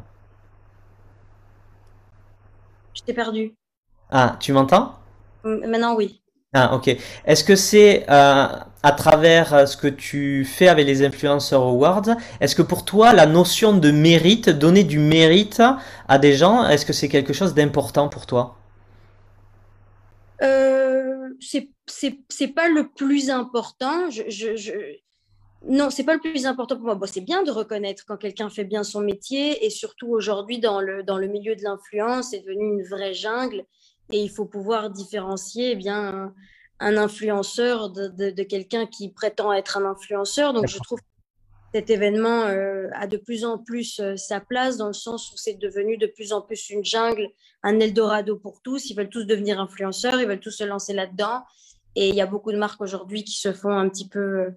[2.95, 3.55] Je t'ai perdu.
[4.11, 4.95] Ah, tu m'entends?
[5.45, 6.21] Maintenant, oui.
[6.55, 6.97] Ah, ok.
[7.25, 8.47] Est-ce que c'est euh,
[8.83, 13.13] à travers euh, ce que tu fais avec les Influencers Awards, est-ce que pour toi,
[13.13, 15.63] la notion de mérite, donner du mérite
[16.09, 18.57] à des gens, est-ce que c'est quelque chose d'important pour toi?
[20.43, 21.31] Euh,
[21.89, 24.09] C'est pas le plus important.
[25.69, 26.95] Non, c'est pas le plus important pour moi.
[26.95, 30.81] Bon, c'est bien de reconnaître quand quelqu'un fait bien son métier et surtout aujourd'hui dans
[30.81, 33.65] le, dans le milieu de l'influence, c'est devenu une vraie jungle
[34.13, 36.33] et il faut pouvoir différencier eh bien
[36.81, 40.53] un, influenceur de, quelqu'un qui prétend être un influenceur.
[40.53, 41.05] Donc je trouve que
[41.75, 45.37] cet événement euh, a de plus en plus euh, sa place dans le sens où
[45.37, 47.29] c'est devenu de plus en plus une jungle,
[47.63, 48.91] un Eldorado pour tous.
[48.91, 51.43] Ils veulent tous devenir influenceurs, ils veulent tous se lancer là-dedans.
[51.97, 54.51] Et il y a beaucoup de marques aujourd'hui qui se font un petit peu euh,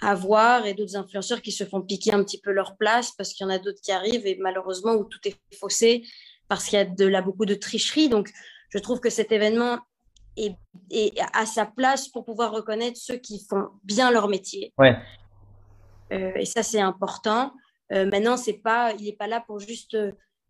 [0.00, 3.46] avoir et d'autres influenceurs qui se font piquer un petit peu leur place parce qu'il
[3.46, 6.04] y en a d'autres qui arrivent et malheureusement où tout est faussé
[6.48, 8.08] parce qu'il y a de là beaucoup de tricherie.
[8.08, 8.30] Donc,
[8.70, 9.78] je trouve que cet événement
[10.36, 10.56] est,
[11.32, 14.72] à sa place pour pouvoir reconnaître ceux qui font bien leur métier.
[14.78, 14.96] Ouais.
[16.12, 17.52] Euh, et ça, c'est important.
[17.92, 19.96] Euh, maintenant, c'est pas, il n'est pas là pour juste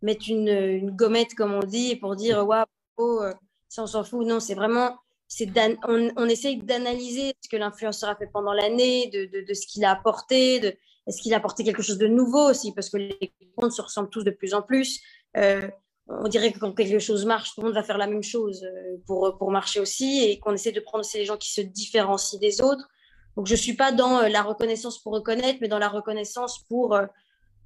[0.03, 2.65] mettre une, une, gommette, comme on dit, et pour dire, waouh,
[2.99, 3.21] wow,
[3.69, 4.27] ça, on s'en fout.
[4.27, 4.97] Non, c'est vraiment
[5.29, 5.51] c'est
[5.89, 9.67] on, on, essaye d'analyser ce que l'influenceur a fait pendant l'année, de, de, de, ce
[9.67, 10.77] qu'il a apporté, de,
[11.07, 14.11] est-ce qu'il a apporté quelque chose de nouveau aussi, parce que les comptes se ressemblent
[14.11, 15.01] tous de plus en plus.
[15.37, 15.69] Euh,
[16.09, 18.65] on dirait que quand quelque chose marche, tout le monde va faire la même chose
[18.65, 21.61] euh, pour, pour marcher aussi, et qu'on essaie de prendre aussi les gens qui se
[21.61, 22.89] différencient des autres.
[23.37, 26.65] Donc je ne suis pas dans euh, la reconnaissance pour reconnaître, mais dans la reconnaissance
[26.69, 26.99] pour,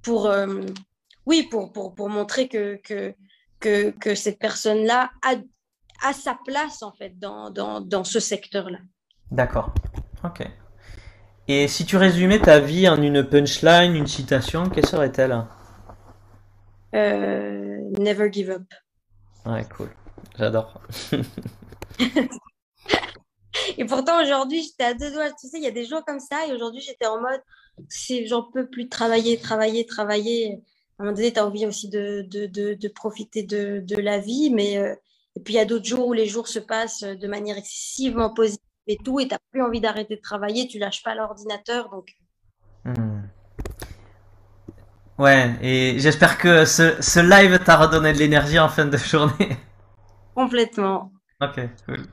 [0.01, 0.29] pour,
[1.25, 3.13] oui, pour, pour, pour montrer que, que,
[3.59, 5.35] que, que cette personne-là a,
[6.03, 8.79] à sa place en fait dans, dans, dans ce secteur-là.
[9.29, 9.71] D'accord.
[10.23, 10.41] Ok.
[11.47, 15.45] Et si tu résumais ta vie en une punchline, une citation, quelle serait-elle?
[16.95, 18.63] Euh, Never give up.
[19.45, 19.89] Ouais, cool.
[20.37, 20.81] J'adore.
[23.77, 25.31] et pourtant, aujourd'hui, j'étais à deux doigts.
[25.31, 26.47] Tu sais, il y a des jours comme ça.
[26.47, 27.41] Et aujourd'hui, j'étais en mode,
[28.27, 30.61] j'en peux plus travailler, travailler, travailler.
[30.99, 33.95] À un moment donné, tu as envie aussi de, de, de, de profiter de, de,
[33.95, 34.51] la vie.
[34.51, 34.95] Mais euh,
[35.35, 38.33] et puis il y a d'autres jours où les jours se passent de manière excessivement
[38.33, 41.89] positive et tout, et tu n'as plus envie d'arrêter de travailler, tu lâches pas l'ordinateur.
[41.89, 42.15] Donc...
[45.21, 49.55] Ouais, et j'espère que ce, ce live t'a redonné de l'énergie en fin de journée.
[50.33, 51.11] Complètement.
[51.39, 52.07] Ok, cool.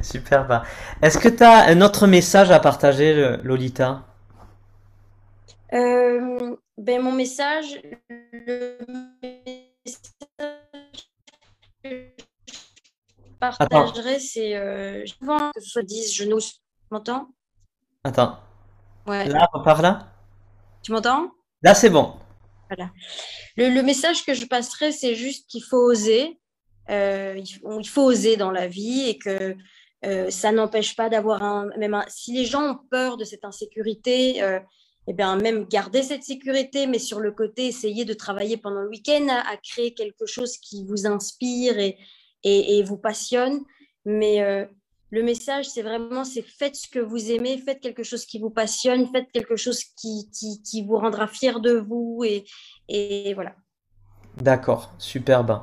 [0.00, 0.46] Super.
[0.46, 0.62] Bah.
[1.02, 4.04] Est-ce que tu as un autre message à partager, Lolita?
[5.74, 8.78] Euh, ben, Mon message, le
[9.22, 10.00] message
[13.38, 16.40] partagerais, c'est euh, souvent que ce soit 10 genoux.
[16.40, 16.54] Tu
[16.90, 17.28] m'entends?
[18.04, 18.38] Attends.
[19.06, 19.28] Ouais.
[19.28, 20.06] Là, par là?
[20.82, 21.30] Tu m'entends?
[21.62, 22.14] Là, c'est bon.
[23.56, 26.38] Le, message que je passerai, c'est juste qu'il faut oser.
[26.90, 29.56] Euh, il, faut oser dans la vie et que
[30.04, 31.68] euh, ça n'empêche pas d'avoir un.
[31.78, 34.60] Même si les gens ont peur de cette insécurité, euh,
[35.06, 38.88] eh bien, même garder cette sécurité, mais sur le côté, essayer de travailler pendant le
[38.88, 41.98] week-end à, à créer quelque chose qui vous inspire et,
[42.44, 43.60] et, vous passionne.
[44.04, 44.66] Mais euh,
[45.10, 48.50] le message, c'est vraiment, c'est faites ce que vous aimez, faites quelque chose qui vous
[48.50, 52.24] passionne, faites quelque chose qui, qui, vous rendra fier de vous.
[52.88, 53.52] Et, voilà.
[54.36, 55.60] D'accord, superbe.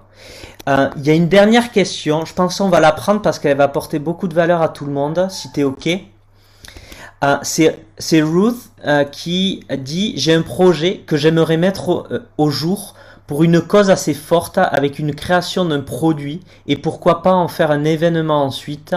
[0.69, 3.57] Euh, il y a une dernière question, je pense qu'on va la prendre parce qu'elle
[3.57, 5.89] va apporter beaucoup de valeur à tout le monde, si tu es OK.
[7.23, 8.71] Euh, c'est Ruth
[9.11, 12.95] qui dit J'ai un projet que j'aimerais mettre au jour
[13.31, 17.71] pour une cause assez forte avec une création d'un produit et pourquoi pas en faire
[17.71, 18.93] un événement ensuite.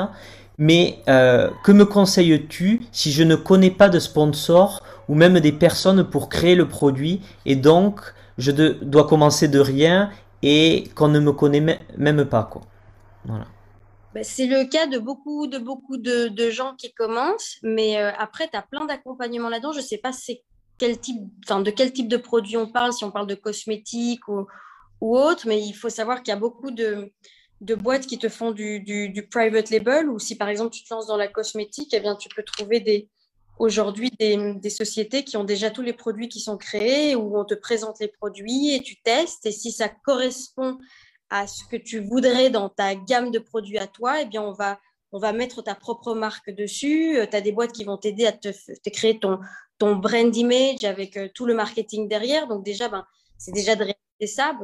[0.58, 5.52] Mais euh, que me conseilles-tu si je ne connais pas de sponsor ou même des
[5.52, 8.00] personnes pour créer le produit et donc
[8.36, 10.10] je dois commencer de rien
[10.42, 12.62] et qu'on ne me connaît même pas quoi.
[13.26, 13.44] Voilà.
[14.14, 18.48] Bah, c'est le cas de beaucoup de, beaucoup de, gens qui commencent, mais euh, après,
[18.48, 19.72] tu as plein d'accompagnements là-dedans.
[19.72, 20.42] Je sais pas c'est
[20.78, 24.26] quel type, enfin, de quel type de produit on parle, si on parle de cosmétiques
[24.28, 24.46] ou,
[25.00, 27.12] ou autre, mais il faut savoir qu'il y a beaucoup de,
[27.60, 30.92] de boîtes qui te font du, du, private label, ou si par exemple tu te
[30.92, 33.08] lances dans la cosmétique, eh bien, tu peux trouver des,
[33.58, 37.44] aujourd'hui des, des, sociétés qui ont déjà tous les produits qui sont créés, où on
[37.44, 40.78] te présente les produits et tu testes, et si ça correspond
[41.30, 44.52] à ce que tu voudrais dans ta gamme de produits à toi, eh bien, on
[44.52, 44.78] va
[45.14, 47.16] on va mettre ta propre marque dessus.
[47.16, 49.38] Euh, tu as des boîtes qui vont t'aider à te, te, créer ton,
[49.78, 52.46] ton brand image avec euh, tout le marketing derrière.
[52.46, 53.04] Donc déjà, ben,
[53.38, 54.56] c'est déjà de réaliser ça.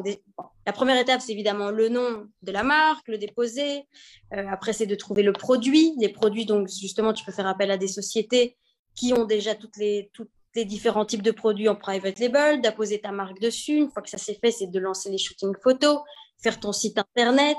[0.66, 3.86] la première étape, c'est évidemment le nom de la marque, le déposer.
[4.32, 5.94] Euh, après, c'est de trouver le produit.
[5.98, 8.56] Les produits, donc justement, tu peux faire appel à des sociétés
[8.94, 13.00] qui ont déjà toutes les, toutes les différents types de produits en private label, d'apposer
[13.00, 13.76] ta marque dessus.
[13.76, 16.00] Une fois que ça s'est fait, c'est de lancer les shootings photos,
[16.42, 17.58] faire ton site internet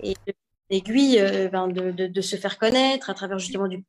[0.00, 0.14] et
[0.70, 3.84] l'aiguille euh, ben, de, de, de, se faire connaître à travers justement du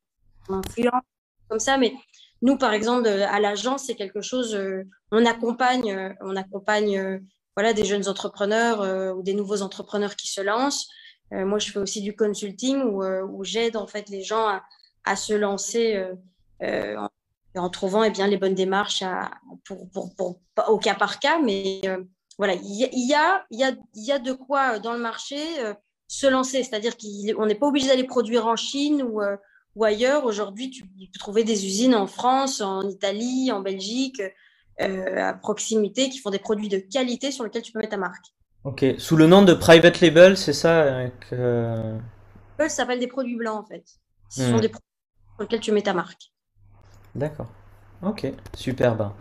[0.49, 1.03] influence
[1.49, 1.77] comme ça.
[1.77, 1.93] Mais
[2.41, 7.21] nous, par exemple, euh, à l'agence, c'est quelque chose, euh, on accompagne, euh, on accompagne
[7.55, 10.87] voilà, des jeunes entrepreneurs ou des nouveaux entrepreneurs qui se lancent.
[11.31, 14.63] moi, je fais aussi du consulting où, où j'aide en fait les gens à,
[15.05, 16.05] à se lancer
[16.61, 17.09] en,
[17.55, 19.31] en, trouvant eh bien, les bonnes démarches à,
[19.65, 21.39] pour, pour, pour, au cas par cas.
[21.39, 21.81] Mais
[22.37, 22.83] voilà, il y,
[23.15, 25.39] a, y, a, y a de quoi dans le marché
[26.07, 26.61] se lancer.
[26.61, 29.19] C'est-à-dire qu'on n'est pas obligé d'aller produire en Chine ou,
[29.77, 30.25] ou ailleurs.
[30.25, 34.21] Aujourd'hui, tu peux trouver des usines en France, en Italie, en Belgique,
[34.79, 38.33] à proximité, qui font des produits de qualité sur lesquels tu peux mettre ta marque.
[38.63, 41.95] Ok, sous le nom de private label, c'est ça que...
[42.59, 43.83] Ça s'appelle des produits blancs en fait.
[44.29, 44.61] Ce sont hmm.
[44.61, 44.89] des produits
[45.35, 46.31] sur lesquels tu mets ta marque.
[47.15, 47.47] D'accord.
[48.03, 49.11] Ok, superbe.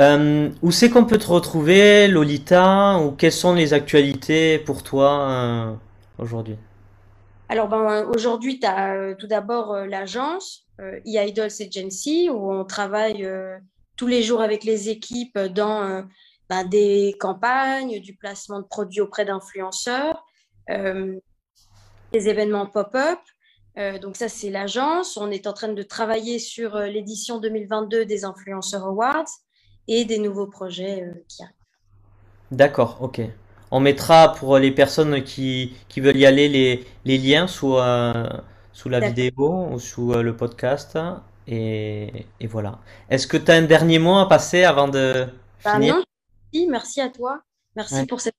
[0.00, 5.30] Euh, où c'est qu'on peut te retrouver, Lolita, ou quelles sont les actualités pour toi
[5.30, 5.74] euh,
[6.18, 6.56] aujourd'hui?
[7.48, 13.28] Alors ben, aujourd'hui, tu as euh, tout d'abord l'agence e-Idols Agency, où on travaille
[13.96, 16.04] tous les jours avec les équipes dans
[16.48, 20.24] ben, des campagnes, du placement de produits auprès d'influenceurs,
[20.68, 23.18] des événements pop-up.
[23.78, 25.16] Euh, donc ça, c'est l'agence.
[25.16, 29.28] On est en train de travailler sur euh, l'édition 2022 des Influenceurs Awards
[29.86, 31.54] et des nouveaux projets euh, qui arrivent.
[32.50, 33.20] D'accord, ok.
[33.70, 37.76] On mettra pour les personnes qui, qui veulent y aller les, les liens sous,
[38.72, 40.98] sous la vidéo ou sous le podcast.
[41.46, 42.78] Et, et voilà.
[43.08, 45.26] Est-ce que tu as un dernier mot à passer avant de
[45.64, 45.96] bah finir?
[45.96, 47.40] non, merci à toi.
[47.76, 48.34] Merci pour cette.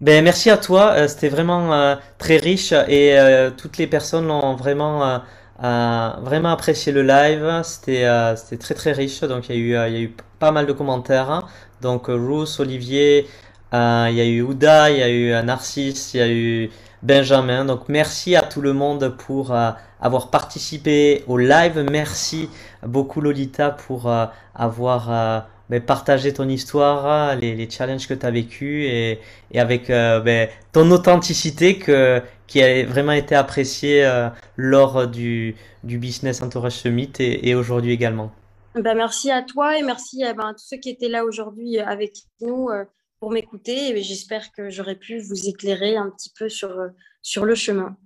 [0.00, 4.30] Ben, merci à toi, euh, c'était vraiment euh, très riche et euh, toutes les personnes
[4.30, 5.22] ont vraiment,
[5.58, 7.62] vraiment apprécié le live.
[7.64, 10.52] C'était c'était très très riche, donc il y, a eu, il y a eu pas
[10.52, 11.48] mal de commentaires.
[11.80, 13.26] Donc Ruth, Olivier,
[13.72, 16.70] il y a eu Ouda, il y a eu Narcisse, il y a eu
[17.02, 17.64] Benjamin.
[17.64, 19.54] Donc merci à tout le monde pour
[20.00, 21.86] avoir participé au live.
[21.90, 22.48] Merci
[22.82, 24.10] beaucoup Lolita pour
[24.54, 29.18] avoir ben, partager ton histoire, les, challenges que tu as vécu et,
[29.54, 35.98] avec euh, ben, ton authenticité que, qui a vraiment été appréciée euh, lors du, du
[35.98, 38.30] Business Entourage Summit et, aujourd'hui également.
[38.76, 42.12] Ben, merci à toi et merci à, ben, tous ceux qui étaient là aujourd'hui avec
[42.40, 42.84] nous euh,
[43.20, 46.76] pour m'écouter et j'espère que j'aurais pu vous éclairer un petit peu sur,
[47.22, 47.96] sur le chemin.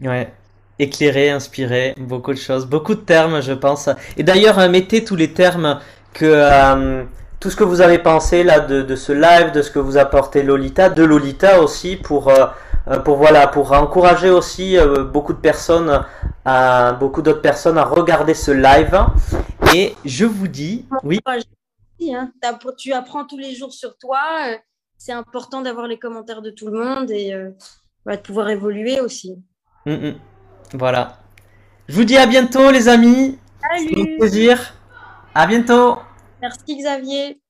[0.00, 0.32] Ouais,
[0.78, 3.88] éclairer, inspirer, beaucoup de choses, beaucoup de termes, je pense.
[4.16, 5.80] Et d'ailleurs, mettez tous les termes
[6.12, 7.04] que euh,
[7.38, 9.96] tout ce que vous avez pensé là de, de, ce live, de ce que vous
[9.98, 12.46] apportez Lolita, de Lolita aussi pour euh,
[12.88, 14.78] euh, pour voilà pour encourager aussi
[15.12, 16.02] beaucoup de personnes,
[16.44, 18.98] à, beaucoup d'autres personnes à regarder ce live.
[19.74, 21.20] Et je vous dis, oui.
[22.08, 22.32] Hein,
[22.78, 24.20] tu apprends tous les jours sur toi.
[24.96, 29.36] C'est important d'avoir les commentaires de tout le monde et de pouvoir évoluer aussi.
[29.86, 30.14] Mm, mm.
[30.74, 31.18] Voilà.
[31.88, 33.38] Je vous dis à bientôt les amis.
[33.60, 34.16] Salut.
[34.18, 34.74] plaisir.
[35.34, 35.98] À bientôt.
[36.40, 37.40] Merci Xavier.